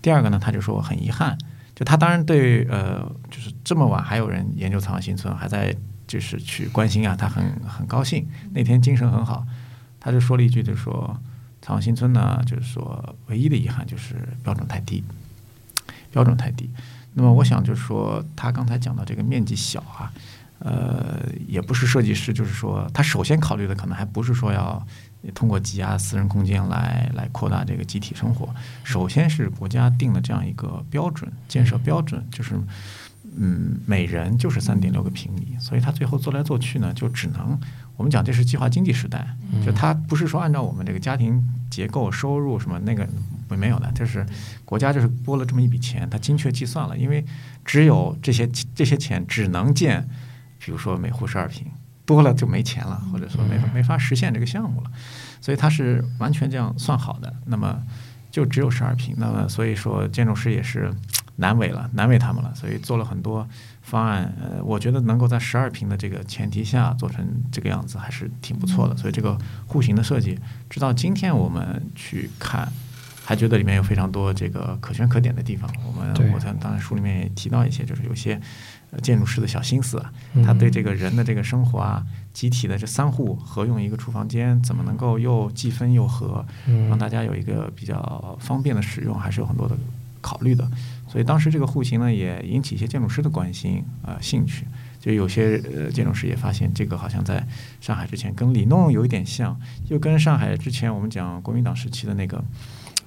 [0.03, 1.39] 第二个呢，他就说很遗憾，
[1.75, 5.75] 就他当然对呃，就是这么晚还有人研究朝阳新村，还在
[6.07, 9.47] 就是去关心啊，他很很高兴，那天精神很好，
[10.01, 11.17] 他就说了一句，就说
[11.63, 15.05] 长新村呢，就是说唯一的遗憾就是标准太低，
[16.11, 16.69] 标准太低。
[17.13, 20.13] 那么我想就是说，他刚才讲到这个面积小啊，
[20.61, 24.81] 呃，也不是设计师，就是说他首先考虑的可能还不是说要
[25.35, 28.49] 通过挤压私人空间来来扩大这个集体生活，
[28.85, 32.55] 首先是国家定了这样一个标准，建设标准就是。
[33.37, 37.57] 嗯，每人就是三点六个平米，所以他最后做来做去呢，就只能
[37.97, 39.25] 我们讲这是计划经济时代，
[39.65, 43.09] 就他不是说按照我们这个家庭结构、收入什么那个
[43.49, 44.27] 没有的，就是
[44.65, 47.25] 国家就是拨了这么一笔钱，他精确计算了，因为
[47.65, 50.05] 只有这些这些钱只能建，
[50.61, 51.67] 比如说每户十二平，
[52.07, 54.91] 多了就没钱了，或者说没没法实现这个项目了，
[55.41, 57.83] 所以它是完全这样算好的，那么
[58.31, 60.95] 就只有十二平，那么所以说建筑师也是。
[61.37, 63.49] 难为了，难为他们了，所以做了很多
[63.81, 64.31] 方案。
[64.39, 68.95] 呃，我觉得能够在十二平的这个前提下做成这个样子，还是挺不错的。
[68.95, 72.71] 所以这个户型的设计，直到今天我们去看，
[73.25, 75.71] 还觉得里面有非常多这个可圈可点的地方。
[75.87, 78.39] 我们我在当然书里面也提到一些，就是有些
[79.03, 80.05] 建筑师的小心思，
[80.45, 86.45] 他对这个人的这个生活啊，集体的这三户合用一个厨房间，怎么能够又既分又合，
[86.89, 89.77] 让大家有一个比较方便的使用，还是有很多的
[90.21, 90.69] 考虑的。
[91.09, 94.67] 所以当时这个户型呢，也引起一些建筑师的关心啊兴趣。
[95.01, 97.43] 就有些呃建筑师也发现，这个好像在
[97.81, 102.45] 上海之前跟里弄有一点像，又跟上海之前我们讲国民党时期的那个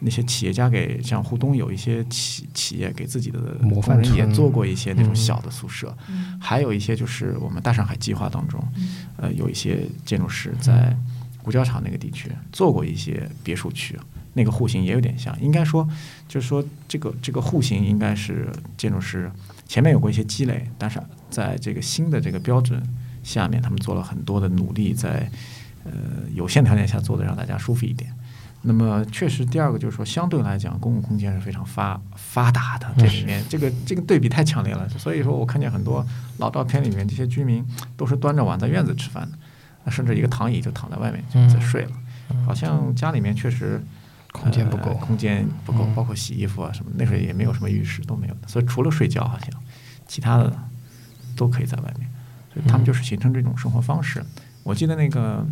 [0.03, 5.95] 那些企业家给像沪东有一些企企业给自己的模范人也做过一些那种小的宿舍，
[6.39, 8.63] 还有一些就是我们大上海计划当中，
[9.17, 10.95] 呃有一些建筑师在
[11.45, 13.97] 五角场那个地区做过一些别墅区。
[14.35, 15.87] 那个户型也有点像，应该说，
[16.27, 19.31] 就是说这个这个户型应该是建筑师
[19.67, 22.81] 前面有过一些积累，但是在这个新的这个标准
[23.21, 25.29] 下面，他们做了很多的努力，在
[25.83, 25.91] 呃
[26.33, 28.11] 有限条件下做的让大家舒服一点。
[28.63, 34.87] 那么确实，第二个就是说，相对来讲，公共空间是非常发发达的，这里面这个这个对比太强烈了。
[34.89, 36.05] 所以说我看见很多
[36.37, 39.29] 老照片里面，这些居民都是端着碗在院子吃饭
[39.85, 41.91] 的，甚至一个躺椅就躺在外面就在睡了，
[42.45, 43.81] 好像家里面确实。
[44.33, 48.47] 空间不够，空间不够，包括洗衣服啊什么，那时候也没有什么浴室，都没有的。
[48.47, 49.47] 所以除了睡觉，好像
[50.07, 50.51] 其他的
[51.35, 52.09] 都可以在外面。
[52.51, 54.25] 所以他们就是形成这种生活方式。
[54.63, 55.45] 我记得那个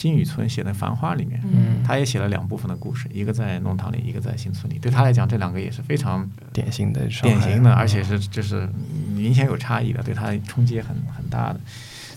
[0.00, 1.38] 金宇村写的《繁花》里面，
[1.84, 4.78] 他也写了两部分的故事，一个在弄堂里，一个在新村里。
[4.78, 8.66] 对他来讲，这两个也是非常典型的、典型的，而且是就是
[9.14, 11.60] 明显有差异的，对他冲击也很很大的。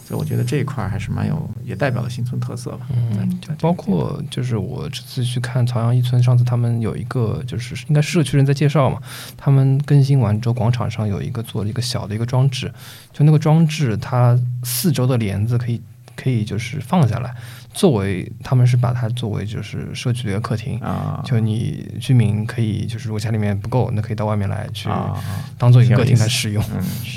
[0.05, 2.87] 所以我觉得这一块还是蛮有，也代表了新村特色吧。
[2.89, 9.01] 嗯，包括就是我这次去看朝阳一村，上次他们有一个就是应该社区人在介绍嘛，
[9.35, 12.73] 他们更新完之后，广场上有一个做了一个小的一个装置，
[13.11, 15.81] 就那个装置它四周的帘子可以
[16.15, 17.33] 可以就是放下来。
[17.73, 24.87] 作为他们是把它作为就是社区的一个客厅啊，就你居民可以就是如果家里面不够，那可以到外面来去
[25.57, 26.63] 当做一个客厅来使用。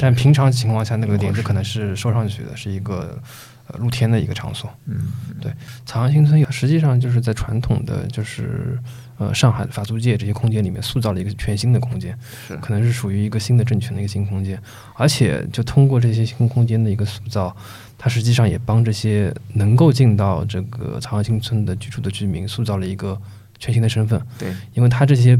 [0.00, 3.20] 但平常情况下，那个帘子可能是收上去的，是一个
[3.66, 4.72] 呃露天的一个场所。
[4.86, 4.96] 嗯，
[5.42, 5.52] 对，
[5.84, 8.78] 草阳新村实际上就是在传统的就是
[9.18, 14.58] 呃上海的法租界这些空间里面塑造了一个全新的空间，是可能是属于一个新的政权的一个新空间，
[14.94, 17.54] 而且就通过这些新空间的一个塑造。
[17.98, 23.20] 它实际上也帮这些能够进到这个朝阳新村的居住的居民塑造了一个
[23.58, 24.20] 全新的身份。
[24.38, 25.38] 对，因为他这些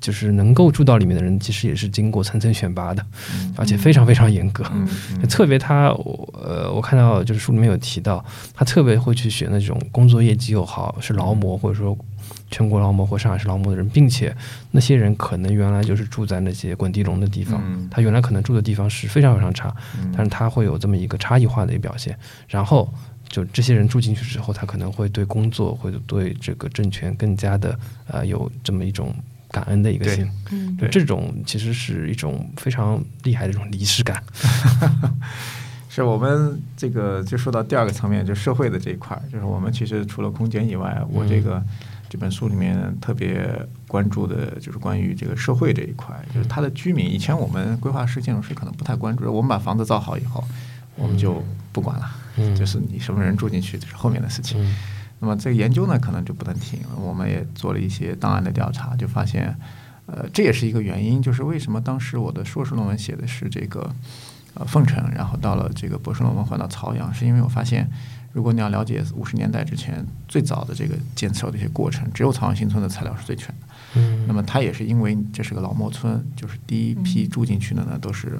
[0.00, 3.04] 就是能够住到里面的人，其实也是经过层层选拔的，
[3.56, 4.64] 而且非常非常严格。
[5.28, 5.88] 特别他，
[6.32, 11.96] 呃，我看到就是书里面有提到，他特别会去选那种工作业绩又好，是劳模或者说。
[12.50, 14.34] 全国劳模或上海市劳模的人，并且
[14.70, 19.74] 那些人可能原来就是住在那些滚地龙的地方，他原来可能住的地方是非常非常差，
[20.14, 22.16] 但是他会有这么一个差异化的一个表现。
[22.46, 22.92] 然后
[23.28, 29.12] 就这些人住进去之后，他可能会对工作或者对这个政权更加的呃有这么一种
[29.50, 30.30] 感恩的一个心。
[30.78, 34.22] 对，这种其实是一种非常厉害的一种仪式感。
[35.90, 41.60] 是我们这个就说到第二个层面，就社会的这一块，就是我们其实除了空间以外，我这个。
[42.16, 43.46] 这本书里面特别
[43.86, 47.06] 关注的就是关于这个社会这一块，就是它的居民。
[47.06, 50.42] 以前我们规划师、建筑师可能不太关注，我们把房子造好以后，
[50.94, 52.10] 我们就不管了，
[52.56, 54.74] 就是你什么人住进去这是后面的事情。
[55.18, 56.96] 那么这个研究呢，可能就不能停了。
[56.98, 59.54] 我们也做了一些档案的调查，就发现，
[60.06, 63.94] 呃，这也是一个原因，就是为什么当时我的硕士论文写的是这个
[64.54, 67.86] 呃凤城，然后到了这个博士论文换到曹阳，是因为我发现。
[68.36, 73.66] 如果你要了解五十年代之前最早的这个建设的一些过程，只有朝阳新村的材料是最全的。
[73.94, 78.38] 嗯，那么它也是因为这是个老莫村，就是第一批住进去的呢，都是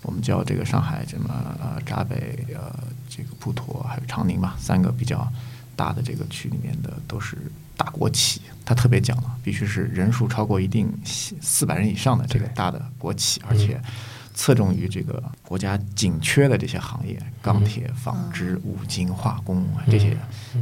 [0.00, 1.28] 我们叫这个上海什么
[1.60, 2.72] 呃闸北呃
[3.06, 5.30] 这个普陀还有长宁吧，三个比较
[5.76, 7.36] 大的这个区里面的都是
[7.76, 13.78] 大国企，它特别讲了，必须是人数超过一定四百人以上的这个大的国企，而且
[14.34, 20.16] 侧重于这个国家紧缺的这些行业，钢铁、纺织、五金、化工啊这些。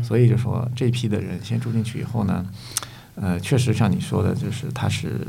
[0.04, 2.46] 所以就说这批的人先住进去以后呢，
[3.14, 5.26] 呃，确实像你说的，就是他是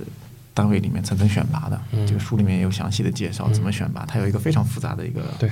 [0.54, 1.82] 单位里面层层选拔的。
[2.06, 5.50] 这个书里面也有详细的介绍怎么选拔，它有一个非常复杂的一个对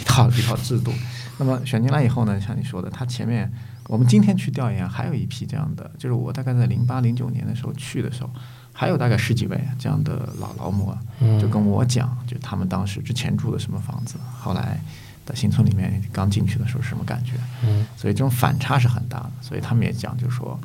[0.00, 0.92] 一套一套制度。
[1.38, 3.50] 那么选进来以后呢，像你说的，他前面
[3.86, 8.30] 我们今天去调研，还有一批这样的，就是我大概在零八零九年的时候去的时候。
[8.72, 10.96] 还有大概十几位这样的老劳模，
[11.40, 14.80] 就跟我讲，就他们当时之前住的什么房子，后来
[15.24, 17.34] 在新村里面刚进去的时候是什么感觉。
[17.64, 19.30] 嗯，所以这种反差是很大的。
[19.40, 20.58] 所以他们也讲，就是说，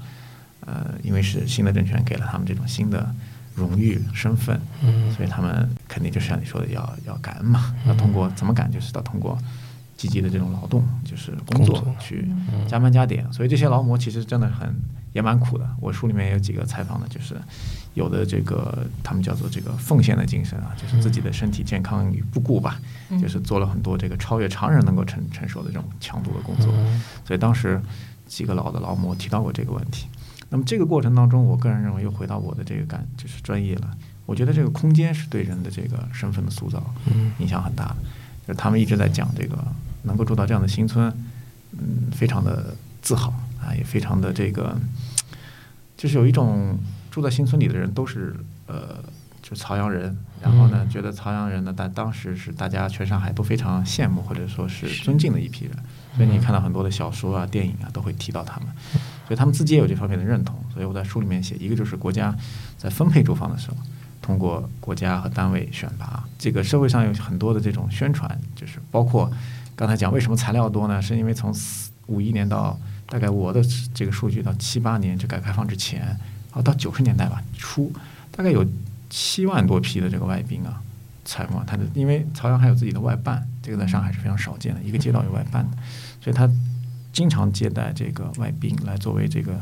[0.62, 3.14] 呃，因为是新的政权给了他们这种新的
[3.54, 7.76] 荣誉身份，嗯，所以他们肯定就像你说的，要要感恩嘛。
[7.86, 9.38] 要通过怎么感，就是要通过
[9.96, 12.28] 积极的这种劳动，就是工作去
[12.68, 13.32] 加班加点。
[13.34, 14.74] 所以这些劳模其实真的很
[15.18, 15.68] 也蛮苦的。
[15.82, 17.36] 我书里面有几个采访的，就是。
[17.98, 22.80] 有的这个他们叫做这个奉献的精神啊，就是自己的身体健康与不顾吧，
[23.20, 26.72] 就是做了很多这个超越常人能够承承受的这种强度的工作。
[27.26, 27.82] 所以当时
[28.28, 30.06] 几个老的劳模提到过这个问题。
[30.50, 33.90] 那么这个过程当中，我个人认为又回到我的这个感就是专业了。
[34.28, 36.94] 我觉得这个空间是对人的这个身份的塑造
[37.40, 37.96] 影响很大的。
[38.48, 39.58] 就是他们一直在讲这个
[40.04, 41.12] 能够住到这样的新村，
[41.72, 44.78] 嗯，非常的自豪啊，也非常的这个，
[45.96, 46.78] 就是有一种。
[47.10, 48.36] 住在新村里的人都是
[48.68, 49.04] 呃，
[49.42, 55.74] 就是朝阳人，然后呢，觉得朝阳人呢，但当时是大家全上海都非常羡慕或者说是尊敬的一批人，
[56.16, 58.68] 所以你看到很多的小说啊、电影啊都会提到他们，
[59.26, 60.56] 所以他们自己也有这方面的认同。
[60.72, 62.36] 所以我在书里面写，一个就是国家
[62.78, 63.78] 在分配住房的时候，
[64.22, 69.32] 通过国家和单位选拔，这个社会上有很多的这种宣传，就是包括
[69.76, 71.02] 刚才讲为什么材料多呢？
[71.02, 71.52] 是因为从
[72.06, 73.62] 五一年到大概我的
[73.94, 76.18] 这个数据到七八年，就改革开放之前。
[76.52, 77.94] 啊到九十年代吧初，
[78.32, 78.66] 大概有
[79.12, 80.82] 七万多批的这个外宾啊，
[81.24, 85.78] 采访他的，因为朝阳还有自己的外办，这个在上海是非常少见的，一个街道有外办的，
[86.20, 86.50] 所以他
[87.14, 89.60] 经常接待这个外宾来作为这个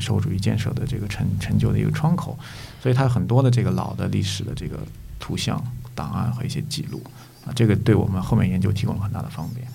[0.00, 2.38] 社会主义建设的这个成成就的一个窗口，
[2.80, 4.78] 所以他有很多的这个老的历史的这个
[5.18, 5.60] 图像
[5.92, 7.02] 档案和一些记录
[7.44, 9.66] 啊，这个对我们后面研究提供了很大的方便，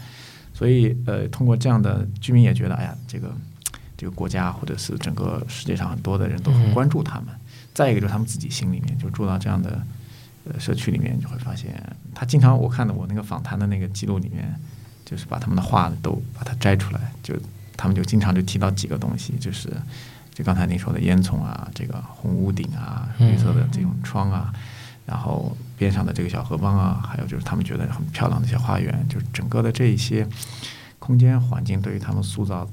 [0.58, 3.32] 所以呃，通过这样的居民也觉得，哎呀，这个。
[4.00, 7.30] 这个国家或者是整个世界上很多的人都很关注他们。
[7.74, 9.82] 再一个就是他们自己心里面就住到这样的
[10.46, 11.74] 呃社区里面，就会发现
[12.14, 14.54] 他经常我看的我那个访谈的那个记录里面，
[15.04, 17.34] 就是把他们的话都把它摘出来，就
[17.76, 19.74] 他们就经常就提到几个东西，就是
[20.32, 24.54] 就刚才您说的烟囱啊，这个红屋顶啊，绿色的这种窗啊，
[25.08, 30.28] 然后边上的这个小河浜啊，还有就是他们觉得很漂亮的一些花园，就是整个的这一些
[31.00, 32.68] 空间环境对于他们塑造。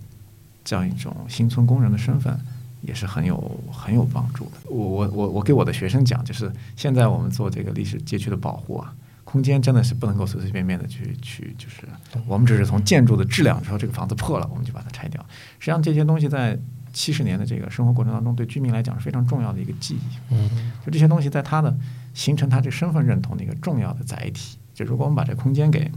[0.67, 2.35] 这样一种新村工人的身份
[2.81, 4.53] 也是很有很有帮助的。
[4.71, 8.91] 我我我我给我的学生讲，就是现在我们做这个历史街区的保护啊，
[9.25, 11.83] 空间真的是不能够随随便便的去去，就是
[12.27, 15.23] 我们只是从建筑的质量说这个房子破了，我们就把它拆掉。
[15.59, 16.59] 实际上这些东西在
[16.95, 20.35] 七十年的这个生活过程当中，对居民来讲是非常重要的一个记忆。
[20.35, 21.77] 嗯，就这些东西在他的
[22.15, 24.57] 形成他这身份认同的一个重要的载体。
[24.73, 25.91] 就如果我们把这空间给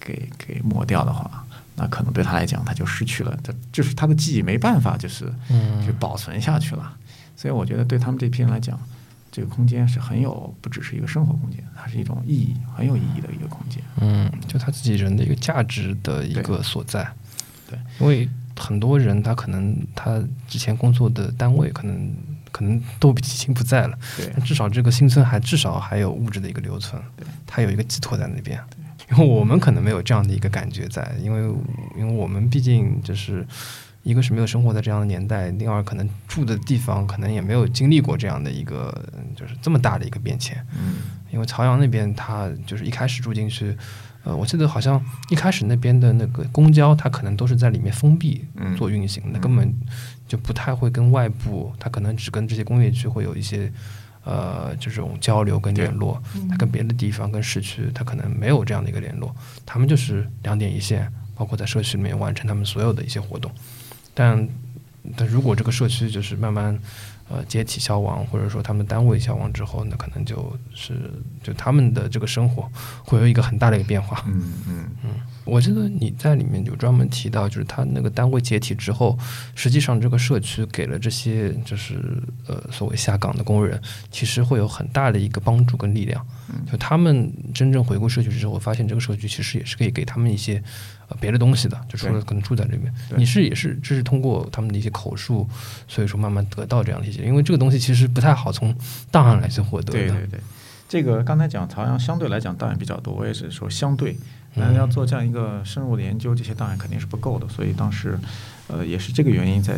[0.00, 1.44] 给给抹掉的话。
[1.80, 5.32] 那可能对他来讲，他就失去了，他就是他的记忆没办法，就是
[5.80, 6.92] 去保存下去了。
[7.36, 8.76] 所以我觉得对他们这批人来讲，
[9.30, 13.80] 这个空间是很有，不只是一个生活空间，它是一种意义，很有意义的一个空间。
[14.00, 17.08] 嗯，就他自己人的一个价值的一个所在。
[17.70, 22.12] 对，因为很多人他可能他之前工作的单位可能
[22.50, 27.00] 可能都已经不在了，对，至少这个新村还至少还有物质的一个留存，
[27.46, 28.58] 它，有一个寄托在那边。
[29.10, 31.40] 因为我们可能没有这样的一个感觉在，因为
[31.96, 33.46] 因为我们毕竟就是
[34.02, 38.94] 一个是没有生活在这样的年代，另外可能住的地方可能也没有经历过这样的一个
[39.34, 40.62] 就是这么大的一个变迁。
[40.78, 40.96] 嗯，
[41.30, 43.74] 因为朝阳那边它就是一开始住进去，
[44.24, 48.44] 呃，我记得好像一开始那边的那个公交它可能都是在里面封闭
[48.76, 49.74] 做运行，的，根本
[50.28, 53.72] 就不太会跟外部，他可能只跟这些工业区会有一些。
[54.24, 59.34] 呃，这种交流跟联络，他跟别的地方、跟市区，他可能没有这样的一个联络。
[59.64, 63.50] 他们就是两点一线，包括在社区里面完成他们所有的一些活动。
[64.12, 64.46] 但
[65.16, 66.78] 但如果这个社区就是慢慢
[67.28, 71.10] 呃解体消亡，或者说他们单位消亡之后，那可能就是
[71.42, 72.68] 就他们的这个生活
[73.04, 74.24] 会有一个很大的一个变化。
[74.26, 75.10] 嗯嗯嗯。
[75.44, 79.18] 我记得你在里面就专门提到，就是他那个单位解体之后，
[79.54, 83.80] 实际上这个社区给了这些就是呃所谓下岗的工人，
[84.10, 86.26] 其实会有很大的一个帮助跟力量。
[86.70, 90.62] 就他们真正回归社区之后，发现这个社区其实也是可以给他们一些
[91.08, 92.92] 呃别的东西的，就除了可能住在这边。
[93.16, 95.48] 你是也是这是通过他们的一些口述，
[95.86, 98.74] 所以说慢慢得到这样的一些，因为这个东西其实不太好从
[99.10, 99.98] 档案来去获得的。
[99.98, 100.40] 对对对。
[100.88, 104.16] 这个刚才讲朝阳相对来讲档案比较多，我也是说相对，
[104.54, 108.18] 那要做这样一个深入的研究，这些档案肯定是不够的，所以当时，
[108.68, 109.74] 呃，也是这个原因，在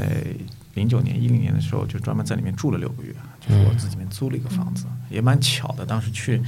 [0.75, 5.85] 零九年、一零年的时候，就专门在里面住了六个月，就是我自己面租了一个房子，也蛮巧的。
[5.85, 6.41] 当时去，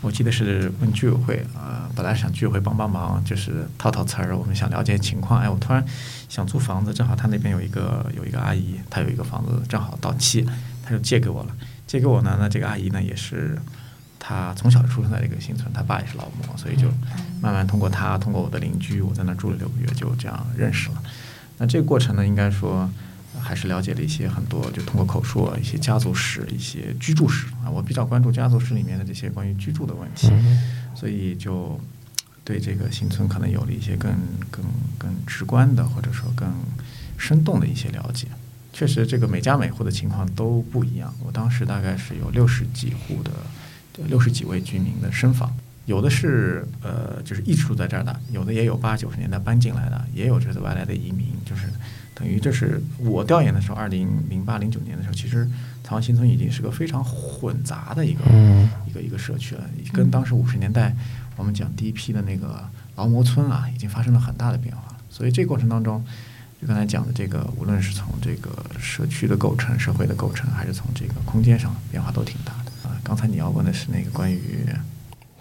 [0.00, 5.40] 我记得是问居委会啊，本来想居委会帮帮忙，就是套套词儿，我们想了解情况。
[5.40, 5.84] 哎，我突然
[6.28, 10.46] 想租房子，正好他那边有一个有一个阿姨，她有一个房子正好到期，
[10.82, 11.56] 她就借给我了。
[11.86, 13.58] 借给我呢，那这个阿姨呢也是。
[14.26, 16.88] 她从小就出生在这个新村，她爸也是劳模，所以就
[17.42, 21.02] 慢慢通过她，通过我的邻居，我在那住了六个月，就这样认识了。
[21.58, 22.88] 那这个过程呢，应该说
[23.44, 27.70] 还是了解了一些很多，就通过口述啊一些家族史、一些居住史啊。
[27.70, 30.32] 我比较关注家族史里面的这些关于居住的问题，
[30.96, 31.78] 所以就
[32.42, 34.10] 对这个新村可能有了一些更
[34.50, 34.64] 更
[34.96, 36.48] 更直观的，或者说更
[37.18, 38.26] 生动的一些了解。
[38.72, 41.14] 确实，这个每家每户的情况都不一样。
[41.22, 43.30] 我当时大概是有六十几户的。
[44.08, 51.68] 六十几位居民的身房，有的是呃，就是一直住在这儿的，有的也有八九十年代搬进来的，也有就是外来的移民，就是
[52.14, 55.48] 等于这是我调研的时候，二零零八零九年的时候，其实
[55.82, 58.24] 曹阳新村已经是个非常混杂的一个
[58.86, 60.94] 一个一个社区了，跟当时五十年代
[61.36, 62.64] 我们讲第一批的那个
[62.96, 64.96] 劳模村啊，已经发生了很大的变化。
[65.10, 66.04] 所以这个过程当中，
[66.60, 72.96] 就刚才讲的这个，无论是从这个社区的构成、社会的构成，还是从这个空间上，变化都挺大的啊。
[73.02, 74.64] 刚才你要问的是那个关于，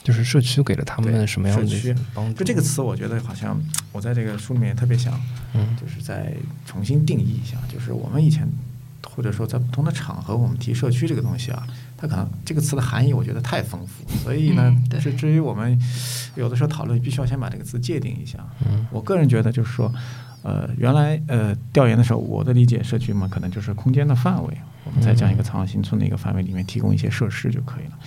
[0.04, 2.40] 就是社区给了他们什么样的帮助？
[2.40, 3.58] 就这个词，我觉得好像
[3.92, 5.20] 我在这个书里面特别想，
[5.54, 6.34] 嗯，就是再
[6.66, 7.58] 重新定义一下。
[7.72, 8.48] 就是我们以前
[9.16, 14.04] 或者说在不同的场合，我们提社区这个东西啊，它可能这个词的含义，我觉得太丰富。
[14.24, 15.80] 所以呢，至至于我们
[16.36, 18.40] 有的时候讨论，必须要先把这个词界定一下。
[18.66, 19.94] 嗯，我个人觉得就是说，
[20.42, 24.58] 呃，原来呃调研的时候，我的理解社区嘛，可能就是空间的范围。
[24.86, 27.98] 我们在这样一个曹阳新村的一个范围里面提供一些设施就可以了。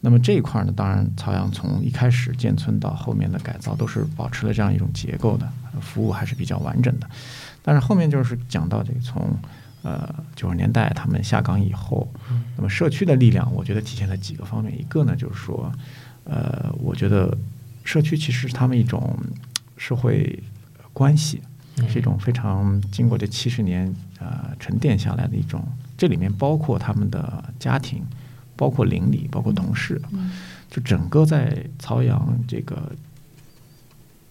[0.00, 5.46] 那么这一块呢，当然曹阳从一开始建村到后面的改造都是保持了这样一种结构的，
[5.80, 7.08] 服务还是比较完整的。
[7.62, 9.36] 但是后面就是讲到这个从
[9.82, 12.10] 呃九十年代他们下岗以后，
[12.56, 14.72] 那么社区的力量，我觉得体现在几个方面。
[14.80, 15.70] 一个呢就是说，
[16.24, 17.36] 呃，我觉得
[17.84, 19.14] 社区其实是他们一种
[19.76, 20.42] 社会
[20.94, 21.42] 关系，
[21.86, 25.62] 是一种非常经过这七十年呃沉淀下来的一种。
[25.98, 28.02] 这里面包括他们的家庭，
[28.60, 29.98] 包括邻里，包括同事，
[30.70, 32.92] 就整个在曹阳这个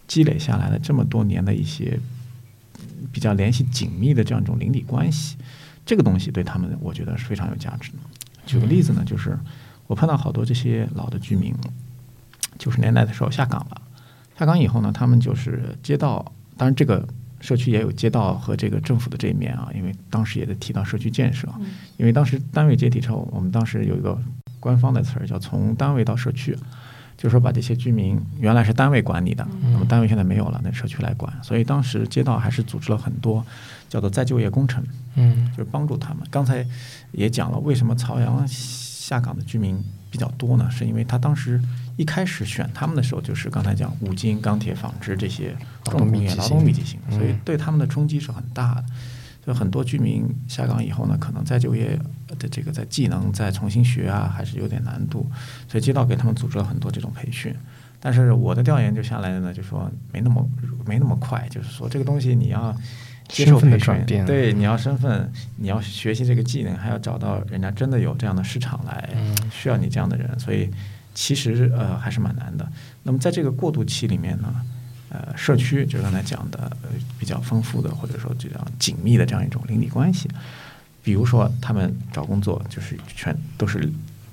[0.06, 1.98] 积累下来的这么多年的一些
[3.10, 5.36] 比较联系紧密的这样一种邻里关系，
[5.84, 7.98] 这个东西对他们我觉得是非常有价值的。
[8.46, 9.36] 举个例子呢，就是
[9.88, 11.52] 我碰到好多这些老的居民，
[12.56, 13.82] 九十年代的时候下岗了，
[14.38, 17.04] 下岗以后呢，他们就是街道，当然这个。
[17.40, 21.48] 社区也有街道和这个政府的这一面啊，因为当时也在提到社区建设，
[21.96, 24.20] 因为当时单位解体之后，我们当时有一个
[24.58, 26.54] 官方的词儿叫“从单位到社区”，
[27.16, 33.44] 就是说把这些居民原来是单位管理的，那么单位现在没有了，那社区来管，所以当时街道还是组织了很多
[33.88, 34.84] 叫做再就业工程，
[35.16, 36.26] 嗯，就是帮助他们。
[36.30, 36.66] 刚才
[37.12, 40.70] 也讲了，为什么朝阳下岗的居民比较多呢？
[40.70, 41.60] 是因为他当时。
[42.00, 48.84] 一开始选他们的时候，就是刚才讲五金、钢铁、纺织这些重工业、劳动密集型，所以对他们的冲击是很大的。
[49.44, 51.98] 就很多居民下岗以后呢，可能再就业
[52.38, 55.30] 的这个在技能再重新学啊，还是有点难度。
[55.68, 57.54] 所以街道给他们组织了很多这种培训。
[58.00, 60.48] 但是我的调研就下来的呢，就说没那么
[60.86, 62.74] 没那么快，就是说这个东西你要
[63.28, 69.06] 接受培训，对，你要身份，你要学习这个技能，还要找到人家真的有这样的市场来
[69.50, 70.70] 需要你这样的人，所以。
[71.14, 72.66] 其实呃还是蛮难的。
[73.02, 74.54] 那么在这个过渡期里面呢，
[75.08, 76.88] 呃，社区就刚才讲的呃
[77.18, 80.28] 比较丰富的或者说比较紧密的这样一种邻里关系，
[81.02, 83.90] 比如说他们找工作就是全都是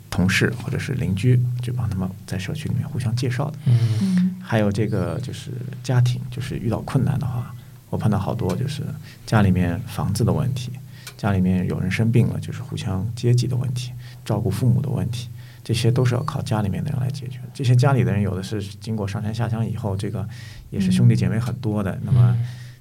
[0.09, 3.57] 同事或者是邻居，就帮他们在社区里面互相介绍的。
[3.65, 4.35] 嗯。
[4.41, 5.51] 还有这个就是
[5.83, 7.53] 家庭，就是遇到困难的话，
[7.89, 8.81] 我碰到好多就是
[9.25, 10.71] 家里面房子的问题，
[11.17, 13.91] 家里面有人生病了，就是互相接济的问题，
[14.23, 15.27] 照顾父母的问题。
[15.67, 17.41] 这些都是要靠家里面的人来解决。
[17.53, 20.25] 这些家里的人有的是经过上山下乡以后，这个
[20.69, 21.99] 也是兄弟姐妹很多的。
[22.05, 22.33] 那么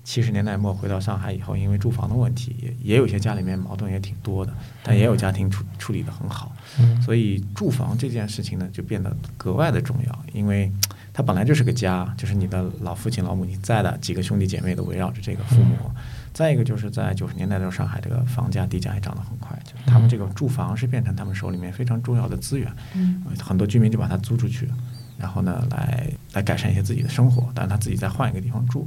[0.05, 6.55] 七十年代末回到上海以后，因为住房的问题，也也有些家里面矛盾也挺多的，但也有家庭处处理的很好。
[7.05, 10.70] 所以住房这件事情呢，就变得格外的重要，因为
[11.12, 15.91] 它本来就是个家，就是你的老父亲老母亲在的，几个兄弟姐妹都围绕着这个父母。
[16.37, 22.70] 再一个就是在九十年代的时候，上海这个房价地价也涨得很快，就他们这个住房是变成他们手里面非常重要的资源，
[23.43, 24.68] 很多居民就把它租出去，
[25.16, 28.87] 然后呢来来改善一些自己的生活，但是他自己再换一个地方住，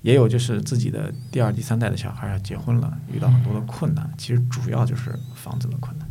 [0.00, 6.08] 也有就是自己的第二、第三代的小孩要结婚了，遇到很多的困难，其实主要就是房子的困难。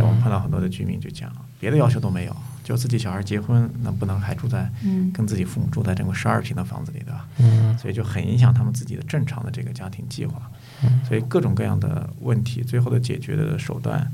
[0.00, 1.28] 我们碰到很多的居民就讲，
[1.58, 2.36] 别的要求都没有，
[2.70, 7.26] 就自己小孩结婚，那不能还住在嗯跟自己父母住在这个十二平的房子里，对吧？
[7.38, 10.40] 嗯所以就很影响他们自己的正常的这个家庭计划。
[10.84, 14.08] 嗯所以各种各样的问题，最后的解决的手段，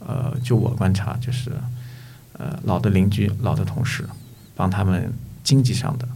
[0.00, 1.52] 呃，就我观察就是，
[2.32, 4.04] 呃，老的邻居、老的同事，
[4.56, 5.12] 帮他们
[5.44, 6.08] 经济上的、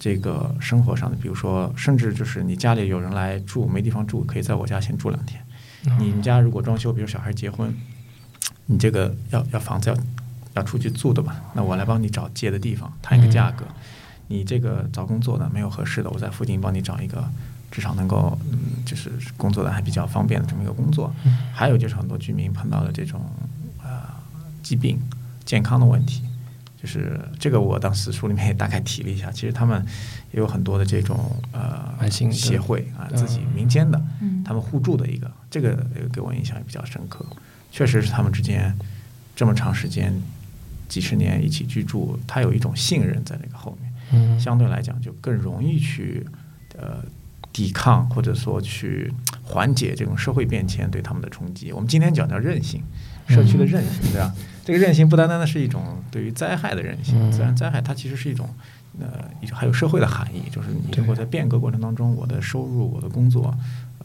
[0.00, 5.38] 这个生活上的，比如说，甚至就是你家里有人来住没地方住，可以在我家先住两天。
[5.98, 7.70] 你们家如果装修，比如小孩结婚，
[8.64, 9.96] 你这个要要房子要
[10.54, 13.64] 要出去住的嘛，那我来帮你找借的地方，谈一个价格。
[14.28, 17.22] 你这个找工作呢没有合适的，我在附近帮你找一个
[17.70, 21.14] 至少能够嗯，就是工作的还比较方便的这么一个工作。
[21.52, 23.20] 还有就是很多居民碰到的这种
[23.82, 24.00] 呃
[24.62, 24.98] 疾病、
[25.44, 26.22] 健康的问题，
[26.80, 29.84] 就是这个我当时书里面也大概提了一下，其实他们
[30.32, 37.26] 也有很多的这种呃慢性的协会啊，嗯自己民间的，嗯他们互助的一个，这个呃给我印象也比较深刻。
[37.70, 38.74] 确实是他们之间
[39.36, 40.14] 这么长时间、
[40.94, 43.92] 几十年一起居住，他有一种信任在那个后面。
[44.12, 46.24] 嗯相对来讲就更容易去
[46.78, 47.02] 呃
[47.52, 51.72] 抵抗或者说去缓解这种社会变迁对他们的冲击。
[51.72, 52.80] 我们今天讲叫韧性，
[53.26, 54.32] 社区的韧性，对吧？
[54.64, 55.82] 这个韧性不单单的是一种
[56.12, 58.48] 对于灾害的韧性，嗯自然灾害它其实是一种
[59.00, 59.06] 呃
[59.42, 63.52] 一种还有社会的含义，就是你对如果在变革过程当中，我的收入、我的工作，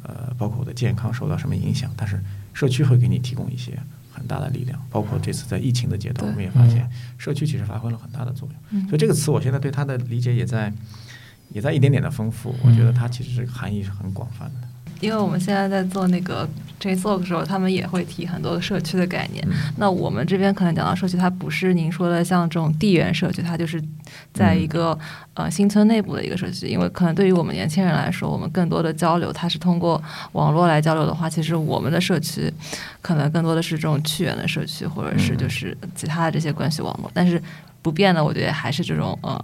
[0.02, 2.20] 呃，包括我的健康受到什么影响，但是
[2.54, 3.78] 社区会给你提供一些。
[4.20, 8.58] 很大的力量，包括这次在疫情的阶段，我们也发现社区其实发挥了很大的作用。
[8.72, 10.72] 嗯所以这个词，我现在对它的理解也在
[11.50, 12.54] 也在一点点的丰富。
[12.64, 14.69] 我觉得它其实这个含义是很广泛的。
[15.00, 16.48] 因为我们现在在做那个
[16.80, 19.46] JSOC 的时候，他们也会提很多社区的概念。
[19.50, 23.82] 嗯那我们这边可能讲到社区，它不是您说的像这种地缘社区，它就是
[24.34, 24.98] 在一个、
[25.34, 26.68] 呃新村内部的一个社区。
[26.68, 30.02] 因为可能对于我们年轻人来说，我们更多的交流，它是通过
[30.34, 32.52] 网络来交流的话，其实我们的社区
[33.02, 37.10] 可能更多的是这种去源的社区，或者是就是其他的这些关系网络。
[37.14, 37.42] 但是
[37.82, 39.42] 不变的，我觉得还是这种呃。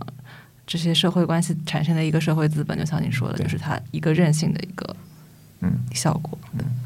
[0.68, 4.96] 这些社会关系产生的一个社会资本，就像你说的，就是它一个韧性的一个嗯
[5.96, 6.38] 效果。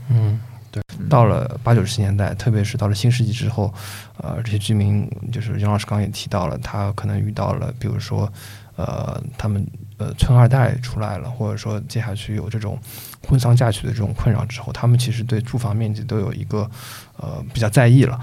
[0.10, 0.40] 嗯，
[0.72, 3.74] 对，到了八九十年代，特别是到了新世纪之后，
[4.18, 8.32] 呃，这些居民就是杨老师刚刚也提到了，他可能遇到了，比如说，
[8.76, 9.66] 呃，他们
[9.98, 12.78] 呃村二代出来了，或者说接下去有这种
[13.28, 16.70] 婚丧嫁娶的这种困扰之后，他们其实对住房面积都有一个
[17.18, 18.20] 呃比较在意了。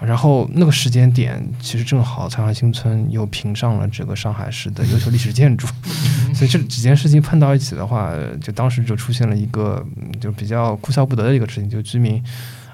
[0.00, 5.66] 然后那个时间点，其实正好朝阳新村又评上了这个上海市的优秀历史建筑，
[6.34, 12.22] 所以这几件事情碰到一起的话，呃就当时就出现了一个嗯就比较哭笑不得的一个事情，就居民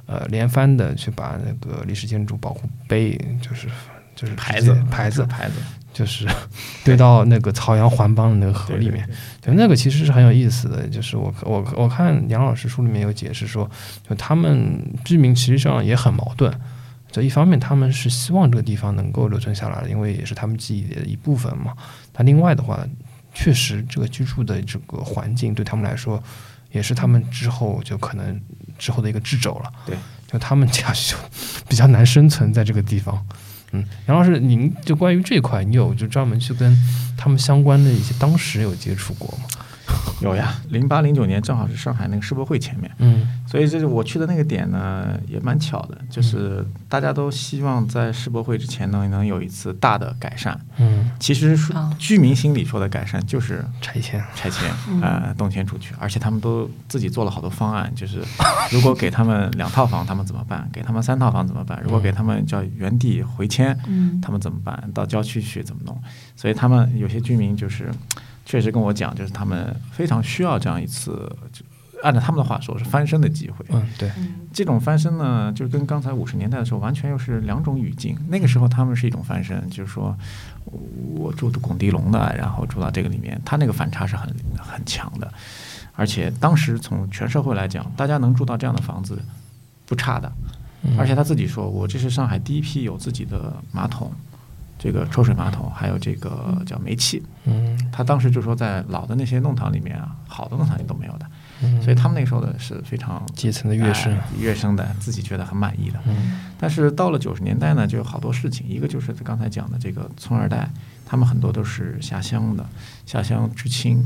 [0.06, 3.66] 呃连番的去把那个历史建筑保护碑，就是
[4.14, 5.54] 就是牌子牌子，牌子
[5.92, 6.28] 就是
[6.84, 9.04] 堆到那个曹阳环帮的那个河里面。
[9.40, 13.68] 对对，那个其实是很有意思的，就是我我我看杨老师书里面有解释说，
[14.08, 16.52] 就他们居民其实际上也很矛盾。
[17.10, 21.72] 就一方面，他们是希望这个地方能够留存下来的，因为也是他们记忆的一部分嘛。
[22.12, 22.86] 但另外的话，
[23.32, 26.22] 确实这个居住的这个环境对他们来说，
[26.72, 28.40] 也是他们之后就可能
[28.78, 29.72] 之后的一个掣肘了。
[29.86, 29.96] 对，
[30.26, 31.16] 就他们家就
[31.68, 33.26] 比较难生存在这个地方。
[33.72, 36.76] 嗯，杨老师，您就关于这块，你有就专门去跟
[37.16, 39.44] 他们相关的一些当时有接触过吗？
[40.20, 50.58] 有呀，零八零九年正好是上海那个世博会前面，嗯所以这是我去的那个点呢，也蛮巧的，就是大家都希望在世博会之前呢能有一次大的改善。
[50.78, 51.56] 嗯，其实
[51.98, 54.22] 居民心里说的改善就是拆迁。
[54.34, 58.20] 拆迁，嗯呃，动迁出去，而且他们都自己做了好多方案，就是
[58.72, 60.68] 如果给他们两套房，他们怎么办？
[60.72, 61.80] 给他们三套房怎么办？
[61.84, 64.90] 如果给他们叫原地回迁，嗯他们怎么办？
[64.92, 65.96] 到郊区去怎么弄？
[66.34, 67.90] 所以他们有些居民就是
[68.46, 71.62] 确实跟我讲，就是他们非常需要这样一次，就
[72.02, 73.66] 按照他们的话说是翻身的机会。
[73.70, 78.16] 嗯，对，嗯这种翻身呢，就跟刚才五十年代的时候完全又是两种语境。
[78.28, 80.16] 那个时候他们是一种翻身，就是说
[81.16, 85.30] 我住的拱地龙的，然后住到这个里面，他那个反差是很很强的。
[85.94, 89.18] 而且当时从全社会来讲，大家能住到这样的房子
[89.86, 90.32] 不差的。
[90.82, 94.12] 嗯而且他自己说，我这是上海第一批有自己的马桶，
[94.78, 97.22] 这个抽水马桶，还有这个叫煤气。
[97.44, 101.26] 嗯他当时就说，在老的那些弄堂里面啊，好的弄堂里都没有的。
[101.62, 105.98] 嗯，所以他们那个时候的是非常阶层的跃升哎跃升的，自己觉得很满意的。
[106.06, 110.70] 嗯但是到了九十年代呢，就有好多事情，一个就是刚才讲的这个村二代，
[111.06, 112.66] 他们很多都是下乡的，
[113.06, 114.04] 下乡知青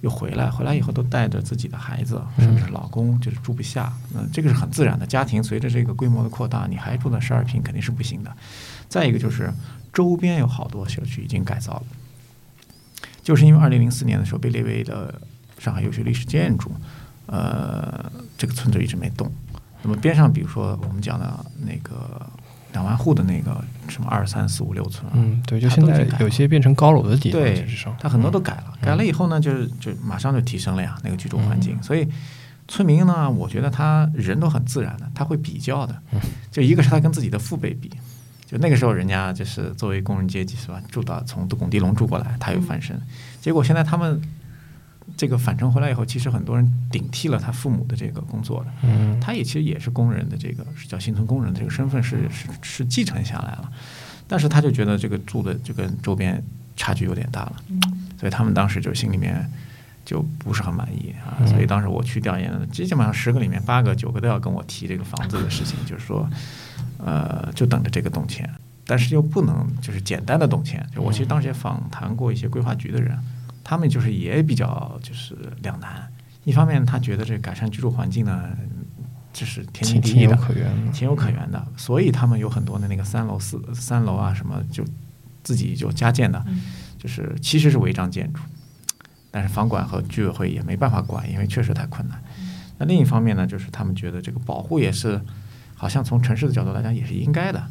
[0.00, 3.92] 又回来，回来以后都带着自己的孩子，甚至是老公，就是住不下。
[4.12, 8.30] 那这个是很自然的，家庭随着这个规模的扩大，你还住在十二平肯定是不行的。
[8.88, 9.52] 再一个就是
[9.92, 11.82] 周边有好多小区已经改造了，
[13.22, 15.14] 就是因为二零零四年的时候被列为的
[15.58, 16.70] 上海优秀历史建筑，
[17.26, 19.30] 呃，这个村子一直没动。
[19.82, 22.24] 那么边上，比如说我们讲的那个
[22.72, 27.66] 两万户的那个什么二三四五六村啊，嗯，对，就现在有些变成高楼的地方，对
[27.98, 31.82] 它很多都改了，改了以后呢，就是就马上就提升了呀，那个居住环境。
[31.82, 32.06] 所以
[32.68, 36.02] 村民呢，我觉得他人都很自然的，他会比较的。
[36.50, 37.90] 就一个是他跟自己的父辈比，
[38.50, 43.00] 就那个时候人家就是作为工人阶级是吧，住到从拱地龙住过来，他又翻身。
[43.40, 44.20] 结果现在他们
[45.16, 48.70] 这个返程回来以后，其实很多人顶替了他父母的这个工作的。
[48.82, 49.20] 嗯。
[49.20, 53.70] 他也其实也是工人的这个是叫新村工人的这个身份是是是继承下来了，
[54.26, 56.42] 但是他就觉得这个住的就跟周边
[56.76, 57.56] 差距有点大了，
[58.18, 59.48] 所以他们当时就心里面
[60.04, 66.28] 就不是很满意啊，所以当时我去调研，基本上十个里面八个九个都要跟我提这个房子的事情，就是说，
[67.04, 68.48] 呃，就等着这个动迁，
[68.86, 73.18] 但是又不能就是简单的动迁，就我其实当时也访谈过一些规划局的人，
[73.62, 76.10] 他们就是也比较就是两难。
[76.44, 78.48] 一方面，他觉得这改善居住环境呢，
[79.32, 80.34] 这是天经地义的。
[80.92, 84.82] 情有可原的，所以他们有很多的那个三楼、四三楼啊什么，就
[85.44, 86.42] 自己就加建的，
[86.98, 88.40] 就是其实是违章建筑，
[89.30, 92.20] 但是房管和居委会也没办法管，因为确实太困难。
[92.78, 95.20] 那另一方面呢，就是他们觉得这个保护也是，
[95.80, 97.66] 好像从城市的角度来讲也是应该的，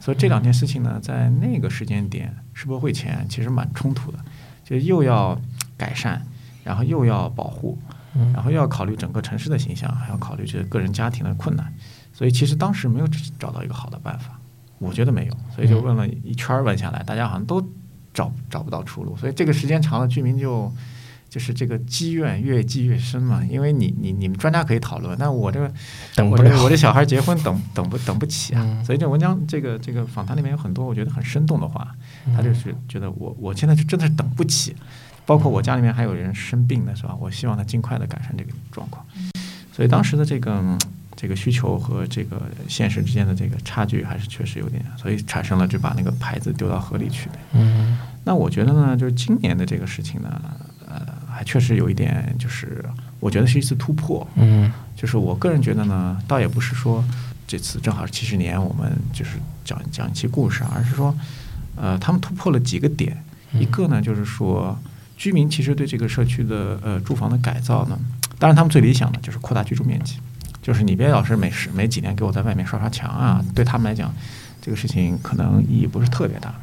[0.00, 4.18] 所以这两件事情呢，在那个时间点世博会前其实蛮冲突的，
[4.64, 5.40] 就又要
[5.76, 6.20] 改善，
[6.64, 7.78] 然后又要保护，
[8.34, 11.72] 然后又要考虑整个城市的形象，还要考虑这个个人家庭的困难，
[12.12, 13.06] 所以其实当时没有
[13.38, 14.36] 找到一个好的办法，
[14.80, 17.64] 我觉得没有，所以就问了一圈儿问下来，大家好像都
[18.12, 20.68] 找找不到出路，所以这个时间长了，居民就
[21.32, 25.72] 就是这个积怨越积越深嘛，因为你你你们专家可以讨论，那我这个
[26.14, 28.84] 等不了，我这小孩结婚等等不等不起啊，嗯。
[28.84, 31.88] 所以这文章这个这个访谈里面有很多我觉得很生动的话，
[32.36, 34.76] 他就是觉得我我现在就真的是等不起，
[35.24, 37.16] 包括我家里面还有人生病的是吧？
[37.18, 39.02] 我希望他尽快的改善这个状况，
[39.72, 40.78] 所以当时的这个嗯
[41.16, 47.30] 这个需求和这个现实之间的这个差距还是确实有点，所以产生了就把那个牌子丢到河里去。
[47.52, 47.96] 嗯。
[48.24, 50.50] 那我觉得呢，就是今年的这个事情呢，呃，
[51.42, 52.84] 还确实有一点，就是
[53.18, 54.24] 我觉得是一次突破。
[54.36, 57.04] 嗯就是我个人觉得呢，倒也不是说
[57.48, 59.30] 这次正好是七十年，我们就是
[59.64, 61.12] 讲讲一期故事，而是说，
[61.74, 63.16] 呃，他们突破了几个点。
[63.58, 64.78] 一个呢，就是说，
[65.16, 67.98] 居民其实对这个社区的呃住房的改造呢，
[68.38, 70.18] 当然他们最理想的就是扩大居住面积，
[70.62, 74.14] 就是你别老是每十每几年给我在外面刷刷墙啊，对他们来讲，
[74.60, 76.54] 这个事情可能意义不是特别大。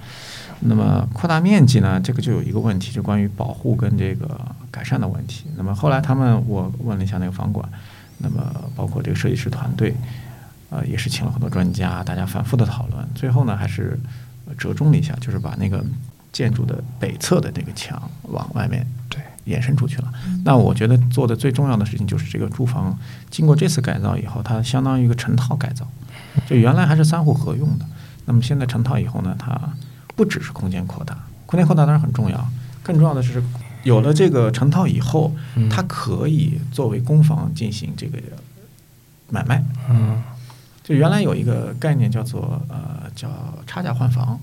[0.62, 4.40] 那么扩大面积呢，这个就有一个问题，就关于保护跟这个
[4.70, 5.46] 改善的问题。
[5.56, 7.68] 那么后来他们我问了一下那个房管，
[8.18, 8.44] 那么
[8.76, 9.96] 包括这个设计师团队，
[10.70, 13.98] 呃，也是请了很多专家，大家反复的讨论，最后呢还是
[14.48, 15.84] 呃折中了一下，就是把那个
[16.34, 20.12] 建筑的北侧的那个墙往外面对延伸出去了。
[20.44, 22.98] 那我觉得做的最重要的事情就是这个住房
[23.30, 25.88] 经过这次改造以后，它相当于一个成套改造，
[26.48, 27.86] 就原来还是三户合用的，
[28.26, 29.58] 那么现在成套以后呢，它
[30.20, 32.46] 不只是空间扩大，空间扩大当然很重要，
[32.84, 33.42] 更重要的是
[33.84, 38.20] 有了这个成套以后，嗯它可以作为公房进行这个
[39.30, 39.64] 买卖。
[39.90, 40.22] 嗯
[40.84, 43.30] 就原来有一个概念叫做呃叫
[43.66, 44.38] 差价换房，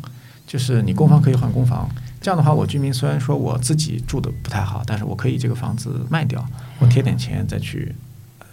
[0.46, 1.86] 就是你公房可以换公房。
[2.22, 6.42] 这样的话，我居民虽然说我自己住的不太好，但是我可以这个房子卖掉，
[6.78, 7.94] 我贴点钱再去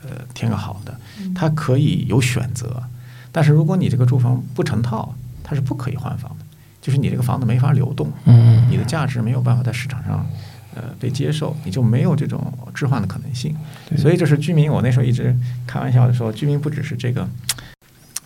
[0.03, 0.99] 呃添个好的，
[1.33, 2.83] 它可以有选择。
[3.31, 6.42] 但是如果你这个住房不成套，它是不可以换房的，
[6.83, 10.27] 就是你这个房子没法流动，嗯你的价值没有办法在市场上
[10.75, 13.55] 呃被接受，你就没有这种置换的可能性。
[13.97, 15.33] 所以就是居民，我那时候一直
[15.65, 17.25] 开玩笑的说，居民不只是这个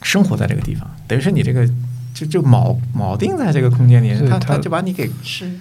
[0.01, 1.69] 生活在这个地方，等于是你这个
[2.15, 5.07] 就就铆铆定在这个空间里，他是他他就把你给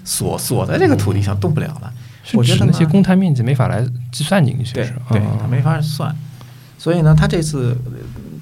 [0.02, 1.92] 锁锁在这个土地上动不了了。
[2.32, 6.12] 我觉得那些公摊面积没法来计算进去，对是对，啊它没法算。
[6.78, 7.92] 所以呢，他这次呃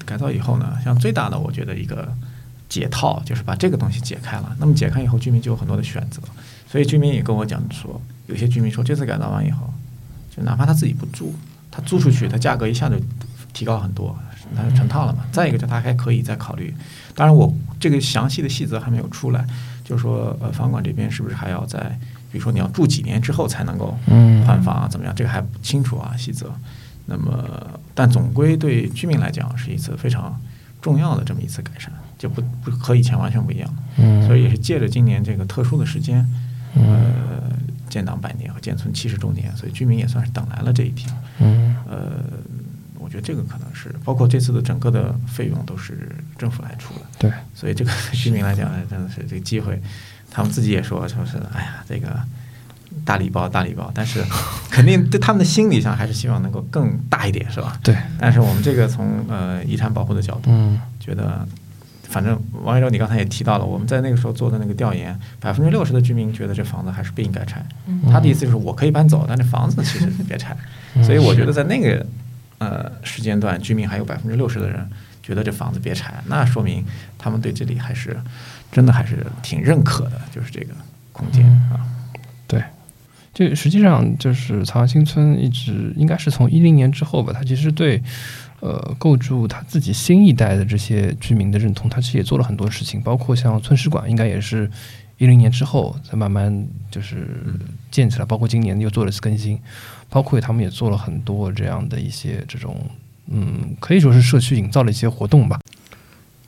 [0.05, 2.11] 改造以后呢，像最大的我觉得一个
[2.75, 4.53] 解套就是把这个东西解开了。
[4.59, 6.21] 那么解开以后，居民就有很多的选择。
[6.69, 9.73] 所以居民也跟我讲说，有些居民说这次改造完以后，
[10.35, 11.33] 就哪怕他自己不住，
[11.71, 12.97] 他租出去，他价格一下就
[13.53, 14.13] 提高很多，
[14.53, 15.25] 那就成套了嘛。
[15.31, 16.75] 再一个，就他还可以再考虑。
[17.15, 17.49] 当然，我
[17.79, 19.47] 这个详细的细则还没有出来，
[19.85, 21.97] 就是说呃，房管这边是不是还要在，
[22.29, 25.15] 比如说你要住几年之后才能够嗯换房啊，怎么样？
[25.15, 26.53] 这个还不清楚啊，细则。
[27.05, 30.37] 那么，但总归对居民来讲是一次非常
[30.81, 33.75] 重要的这么一次改善，就不不和以前完全不一样。
[33.97, 36.25] 嗯，所以也是借着今年这个特殊的时间，
[36.75, 37.51] 嗯呃，
[37.89, 41.13] 建党百年和建村七十周年，所以居民也算是等来了这一天。
[41.39, 42.23] 嗯呃，
[42.99, 49.79] 我觉得这个可能是包括这次的整个的费用都是政府来出的，对，所以这个 居民来讲，哎真的是这个机会，
[50.31, 52.19] 他们自己也说，说是哎呀，这个
[53.05, 54.23] 大礼包大礼包，但是
[54.71, 57.79] 肯定对他们的心理上还是希望能够更大一点，是吧？
[57.83, 61.47] 对，但是我们这个从呃遗产保护的角度，嗯觉得
[62.15, 67.61] 反正王一舟，你刚才也提到了，我们在那个时候做的那个调研，百分之六十的居民觉得这房子还是不应该拆。
[67.87, 70.55] 嗯他的意思就是我可以搬走，但这房子其实是别拆。
[71.03, 72.05] 所以我觉得在那个
[72.59, 74.89] 呃时间段，居民还有百分之六十的人
[75.21, 76.85] 觉得这房子别拆，那说明
[77.17, 78.15] 他们对这里还是
[78.71, 80.73] 真的还是挺认可的，就是这个
[81.11, 81.83] 空间啊。
[82.47, 82.63] 对
[83.33, 88.01] 这实际上就是朝阳新村一直应该是从一零年之后吧，它其实对
[88.65, 94.69] 呃构筑他自己新一代的这些居民的认同，他其实也做了很多事情，包括像村史馆，应该也是
[95.19, 97.27] 一零年之后才慢慢就是
[97.91, 99.59] 建起来，包括今年又做了次更新，
[100.09, 102.75] 包括他们也做了很多这样的一些这种
[103.27, 105.59] 嗯，可以说是社区营造的一些活动吧。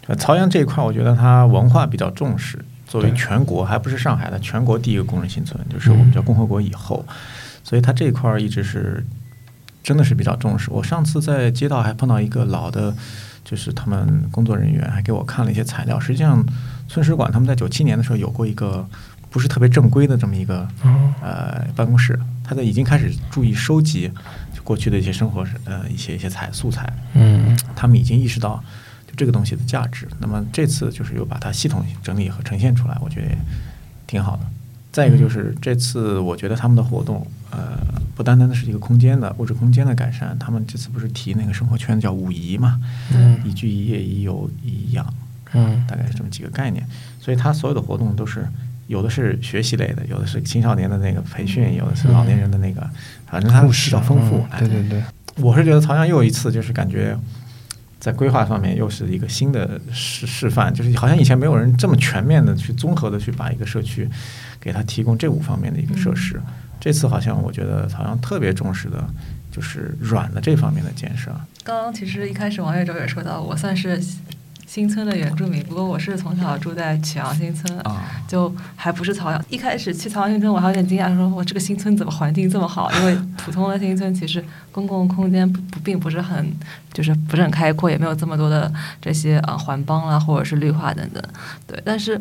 [0.07, 2.57] 呃，朝阳这一块，我觉得它文化比较重视。
[2.88, 7.05] 作为全国，还不是上海的全国第一个工人新村，就是我们叫共和国以后，
[7.61, 9.05] 所以它这一块儿一直是
[9.88, 10.70] 真的是比较重视。
[10.70, 12.94] 我上次在街道还碰到一个老的，
[13.46, 15.98] 就是他们工作人员还给我看了一些材料。
[15.98, 16.46] 实际上，
[16.90, 18.86] 村史馆他们在九七年的时候有过一个
[19.30, 24.12] 不是特别正规的这么一个嗯呃办公室，他在已经开始注意收集
[24.62, 28.62] 过去的一些生活呃一些一些材素材，嗯他们已经意识到
[29.08, 30.06] 就这个东西的价值。
[30.20, 33.38] 那么这次就是又把它系统整理和呈现出来，我觉得也
[34.06, 34.42] 挺好的。
[34.92, 37.78] 再一个就是这次我觉得他们的活动，呃，
[38.16, 42.80] 不单单的是一个空间的物质空间的改善，他们这次不是提那个生活圈叫五宜嘛，
[43.14, 45.14] 嗯宜居宜业宜游宜养，
[45.54, 46.86] 嗯大概是这么几个概念。
[47.20, 48.48] 所以他所有的活动都是
[48.88, 52.82] 有的是学习类的，有的是青少年的那个培训，有的是老年人的那个，
[53.26, 54.45] 反正它比较丰富。
[54.60, 55.04] 对对对，
[55.38, 57.18] 我是觉得朝阳又一次就是感觉
[58.00, 64.08] 在规划方面又是一个新的示示范，就是好像以前没有人这么全面的去综合的去把一个社区
[64.60, 66.39] 给他提供这五方面的一个设施。
[66.80, 69.04] 这次好像我觉得好像特别重视的
[69.52, 71.32] 就是软的这方面的建设。
[71.64, 74.00] 刚刚其实一开始王月洲也说到，我算是
[74.68, 79.43] 新村的原住民，不过我是从小住在曲阳新村，啊，就还不是朝阳。
[79.49, 82.91] 一开始去朝阳新村，我还有点惊讶，说我这个新村怎么环境这么好？
[82.99, 84.43] 因为普通的新村其实
[84.74, 86.53] 公共空间不不并不是很，
[86.93, 91.24] 就是不是很开阔，也没有这么多的这些呃环帮啦，或者是绿化等等。
[91.65, 92.20] 对，但是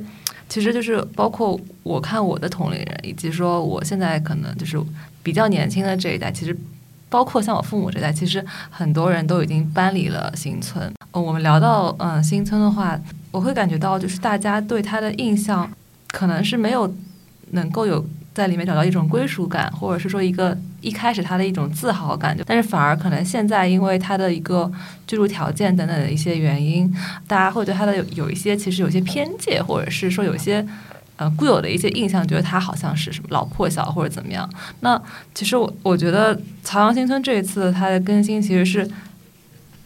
[0.49, 4.81] 其实就是包括我看我的同龄人，以及说我现在可能就是
[5.21, 6.57] 比较年轻的这一代，其实。
[7.09, 10.93] 包括像我父母这代，其实很多人都已经搬离了新村。
[11.13, 12.99] 我们聊到嗯、新村的话，
[13.31, 15.71] 我会感觉到就是大家对它的印象，
[16.09, 16.93] 可能是没有
[17.53, 18.05] 能够有
[18.35, 22.37] 在里面找到一种归属感，或者是说一个一开始它的一种自豪感。
[22.45, 24.71] 但是反而可能现在因为它的一个
[25.07, 26.93] 居住条件等等的一些原因，
[27.27, 30.67] 大家会对它的有有一些其实有些偏见，或者是说有些。
[31.17, 34.49] 呃，固有的一些印象，觉得它好像是什么老破小或者怎么样。
[34.81, 35.01] 那
[35.35, 38.89] 其实我我觉得朝阳新村这一次它的更新，其实是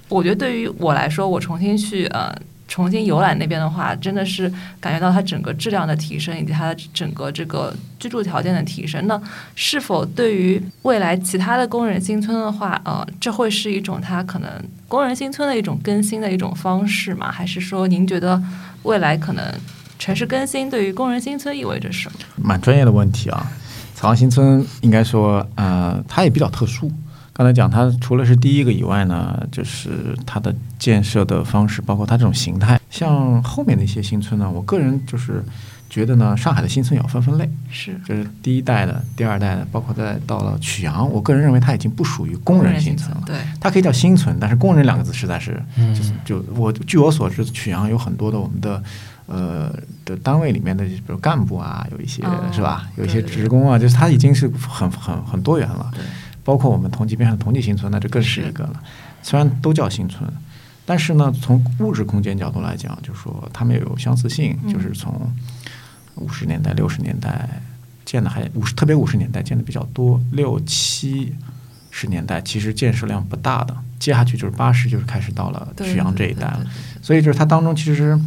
[0.08, 2.34] 我觉得对于我来说，我重新去呃
[2.66, 9.06] 重新游览那边的话，真的是感觉到它整个质量的提升，以及它的整个这个居住条件的提升。
[9.06, 9.20] 那
[9.54, 14.50] 是否对于未来其他的工人新村的话，呃，这会是一种它可能
[14.88, 17.30] 工人新村的一种更新的一种方式吗？
[17.30, 18.42] 还是说您觉得
[18.82, 19.44] 未来可能
[20.00, 22.18] 城市更新对于工人新村意味着什么？
[22.36, 23.46] 蛮专业的问题啊。
[23.94, 26.90] 朝阳新村应该说，呃，它也比较特殊。
[27.34, 32.80] 刚才讲，它除了是第一个以外呢，就是它的建设的方式，包括它这种形态。
[32.88, 35.44] 像后面的一些新村呢，我个人就是
[35.90, 43.22] 觉得呢，上海的新村也要分分类，是就是第一代的、第二代的，包括再到了曲阳，我个人认为它已经不属于工人新村了。
[43.26, 48.82] 对，它可以叫新村，但是工人两个字实在是，嗯就是就我据我所知，曲阳有很多的我们的
[49.26, 49.72] 呃
[50.04, 52.88] 的单位里面的，比如干部啊，有一些、哦是吧？
[52.96, 55.90] 有一些职工啊，就是他已经是很很很多元了。
[55.94, 56.02] 对，
[56.44, 58.82] 包括我们同级边上的同济新村，那就更是一个了。
[59.22, 60.28] 虽然都叫新村，
[60.84, 65.12] 但是呢，从物质空间角度来讲，就是说它们也有相似性，嗯就是从
[66.16, 67.48] 五十年代、六十年代
[68.04, 71.34] 建的还五十，特别五十年代建的比较多，六七
[71.90, 76.66] 十年代其实建设量不大的，接下去就是八十，就是开始到了对曲阳这一带了。
[77.02, 78.18] 所以就是它当中其实，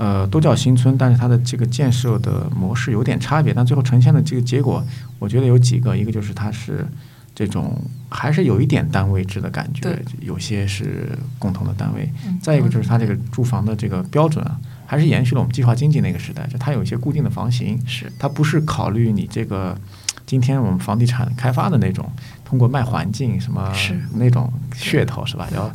[0.00, 4.82] 呃，都叫新村，但是它的这个建设的模式有点差别，但最后呈现的这个结果，
[5.18, 6.86] 我觉得有几个，一个就是它是
[7.34, 7.78] 这种
[8.08, 12.38] 还是有一点单位制的感觉，有些是共同的单位，嗯。
[12.40, 19.76] 再一个就是它这个住房的这个标准啊，还是延续了我们计划经济那个时代，就它有一些固定的房型，是它不是考虑你这个
[20.24, 22.10] 今天我们房地产开发的那种，
[22.42, 24.00] 通过卖环境什么是。
[24.14, 25.46] 那种噱头是吧？
[25.54, 25.70] 要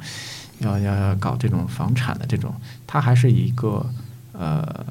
[0.61, 2.51] 要要要搞这种房产的这种，
[2.87, 3.85] 它还是一个
[4.37, 4.85] 呃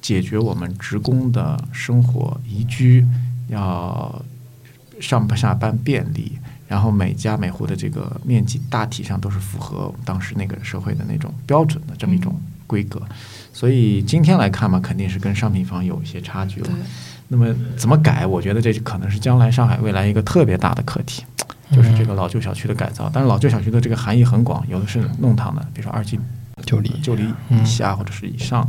[0.00, 3.06] 解决我们职工的生活宜居，
[3.48, 4.22] 要
[5.00, 12.34] 上班下班便利，然后每家每户的这个面积大体上都是符合当时那个社会的那种标准的这么一种
[12.66, 13.02] 规格。
[13.52, 16.70] 所以今天来看嘛，肯定是跟商品房有一些差距了。
[17.26, 18.24] 那么怎么改？
[18.24, 21.24] 我觉得这可能是将来上海未来一个特别大的课题，
[21.72, 23.10] 就是这个老旧小区的改造。
[23.12, 26.18] 但是老旧小区的这个含义很广，有的是弄堂的，比如说二级
[26.64, 28.68] 就离就离以下或者是以上，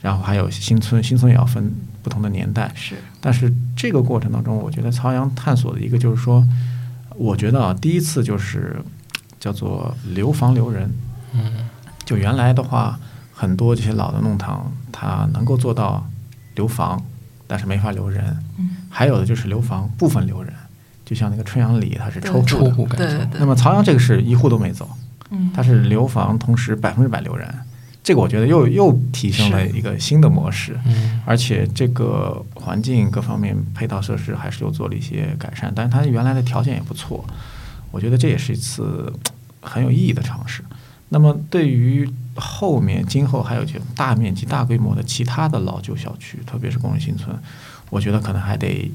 [0.00, 1.72] 然后还有新村，新村也要分
[2.02, 2.70] 不同的年代。
[2.74, 6.46] 是但是这个过程当中，我觉得曹阳探索的一个就是说，
[7.16, 8.82] 我觉得啊，第一次就是
[9.38, 10.90] 叫做留房留人。
[11.32, 11.68] 嗯
[12.04, 12.98] 就原来的话，
[13.32, 16.04] 很多这些老的弄堂，它能够做到
[16.56, 17.00] 留房，
[17.46, 18.36] 但是没法留人。
[18.58, 20.52] 嗯还有的就是留房部分留人，
[21.04, 22.46] 就像那个春阳里，它是抽户的。
[22.46, 24.90] 抽户改造对对，对，那么曹阳这个是一户都没走，
[25.30, 27.52] 嗯，它是留房，同时百分之百留人。
[28.02, 30.78] 这个我觉得又又提升了一个新的模式。
[30.86, 37.24] 嗯而且这个环境各方面配套设施还是又做了一些改善，但是它原来的条件也不错，
[37.90, 39.12] 我觉得这也是一次
[39.60, 40.64] 很有意义的尝试。
[41.10, 47.36] 那么对于后面今后还有这种大面积、大规模的其他的老旧小区，特别是工人新村，
[47.90, 48.90] 我觉得可能还得，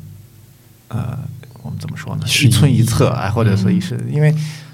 [0.90, 1.18] 呃，
[1.62, 2.24] 我们怎么说呢？
[2.26, 4.34] 一村一一策，啊，或者说一是因为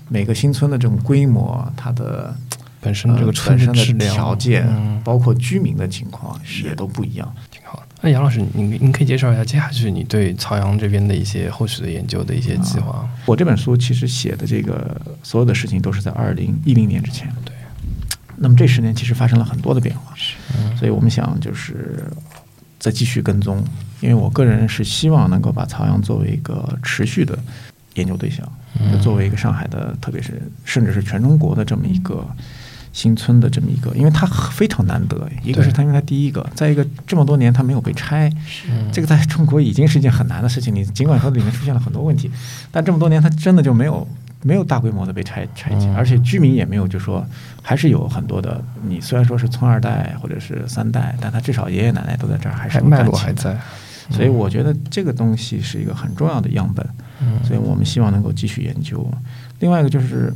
[0.09, 2.35] 每个新村的这种规模，它的
[2.79, 7.33] 本身这个本身的条件，嗯包括居民的情况也都不一样。
[7.49, 7.83] 挺好的。
[8.01, 13.07] 那杨老师，您您可以介绍一下接下去你对曹阳这边的一些后续的研究的一些计划？
[13.25, 17.31] 我这本书其实写的这个所有的事情都是在二零一零年之前。
[17.45, 17.53] 对。
[18.43, 20.15] 那么这十年其实发生了很多的变化，
[20.57, 22.03] 嗯所以我们想就是
[22.79, 23.63] 再继续跟踪，
[23.99, 27.37] 因为我个人是希望能够把曹阳作为一个持续的
[27.95, 28.47] 研究对象，
[28.91, 32.25] 就作为一个上海的，特别是甚至是全中国的这么一个
[32.93, 38.29] 新村的这么一个，因为它非常难得，一个是它因为它第一个，再一个这么多年它没有被拆，
[38.69, 40.73] 嗯这个在中国已经是一件很难的事情。
[40.73, 42.29] 你尽管说里面出现了很多问题，
[42.71, 44.07] 但这么多年它真的就没有
[44.41, 47.25] 没有大规模的被拆拆迁，嗯而且居民也没有就说
[47.61, 48.61] 还是有很多的。
[48.85, 53.15] 你虽然说是村二代或者是三代，但他至少爷爷奶奶都在这儿，还是脉络。
[53.15, 53.57] 还在，
[54.11, 56.85] 所以我觉得这个东西是一个很重要的样本，
[57.21, 59.09] 嗯所以我们希望能够继续研究。
[59.59, 60.33] 另外一个就是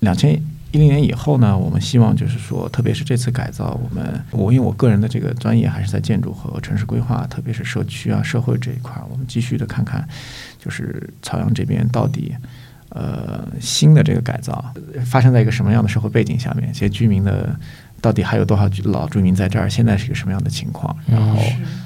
[0.00, 0.32] 两千
[0.72, 10.06] 一零年以后呢，我们希望就是说，特别是这次改造，我们我因为我个人的这个专业还是在建筑和城市规划，特别是社区啊、社会这一块儿，我们继续的看看，
[10.58, 12.34] 就是朝阳这边到底。
[12.92, 16.68] 呃，新的这个改造呃发生在一个什么样的社会背景下面？
[16.68, 17.56] 一些居民的
[18.00, 19.68] 到底还有多少居老居民在这儿？
[19.68, 20.96] 现在是一个什么样的情况？
[21.06, 21.38] 然后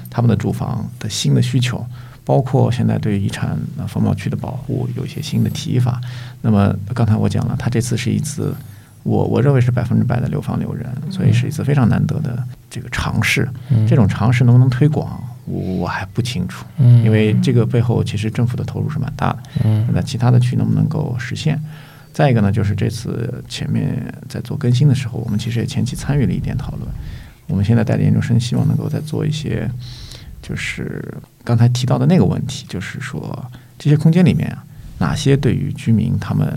[0.09, 1.85] 他们的住房的新的需求，
[2.23, 5.99] 包括现在对于遗产呃风貌区的保护有一些新的提法。
[6.41, 8.55] 那么刚才我讲了，它这次是一次
[9.03, 13.47] 我我认为是百分之百的留房留人，所以是一次非常难得的这个尝试。
[13.69, 19.39] 嗯这种尝试能不能推广，我我还不清楚，嗯因为这个背后其实政府的投入是蛮大的。
[19.65, 21.61] 嗯那其他的区能不能够实现？
[22.15, 26.87] 再一个呢，就是这次前面在做更新的时候，我们其实也前期参与了一点讨论。
[27.47, 29.69] 我们现在带着研究生，希望能够再做一些，
[30.41, 31.13] 就是
[31.43, 34.63] 刚才提到的那个问题，就是说这些空间里面啊，
[34.99, 36.49] 哪些对于居民他们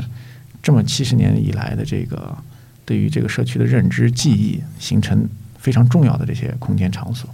[0.62, 2.38] 这么七十年以来的这个
[2.86, 5.28] 对于这个社区的认知记忆形成
[5.58, 7.28] 非常重要的这些空间场所，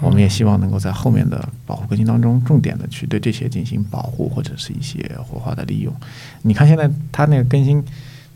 [0.00, 5.94] 我们也希望能够在后面的保护更新当中，重点的去对这些进行保护或者是一些活化的利用。
[6.42, 7.84] 你看现在它那个更新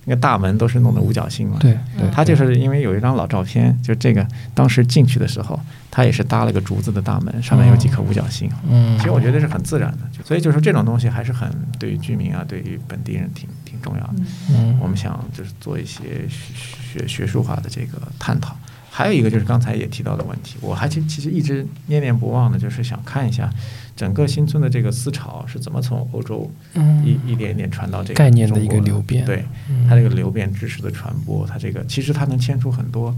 [0.04, 5.58] 那个大门都是弄的五角星嘛，对对，它就是因为有一张老照片，就这个当时进去的时候，
[5.92, 8.50] 它也是搭了个竹子的大门，上面有几颗五角星。
[8.68, 11.48] 嗯，其实我觉得是很自然的，所以就是这种东西还是很
[11.78, 14.14] 对于居民啊，对于本地人挺挺重要的。
[14.50, 18.56] 嗯我们想就是做一些学学学术化的这个探讨。
[18.94, 23.50] 还有一个就是刚才也提到的问题，我还其其实一直念念不忘的，就是想看一下
[23.96, 27.02] 整个新村的这个思潮是怎么从欧洲嗯。
[27.02, 29.24] 一一点一点传到这个概念的一个流变。
[29.24, 29.86] 对嗯。
[29.88, 33.16] 它这个流变知识的传播，它这个其实它能牵出很多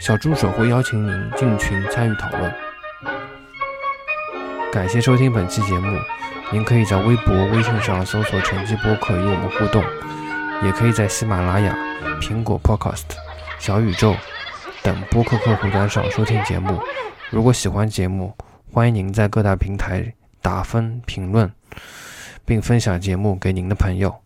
[0.00, 2.54] 小助手会邀请您进群参与讨论。
[4.72, 5.98] 感谢收听本期节目，
[6.50, 9.84] 您可以在微博、微信上搜索“晨记播客”与我们互动，
[10.62, 11.76] 也可以在喜马拉雅、
[12.20, 13.04] 苹果 Podcast、
[13.58, 14.16] 小宇宙
[14.82, 16.80] 等播客客户端上收听节目。
[17.30, 18.34] 如果喜欢节目，
[18.72, 21.52] 欢迎您在各大平台打分评论。
[22.44, 24.23] 并分享节目给您的朋友。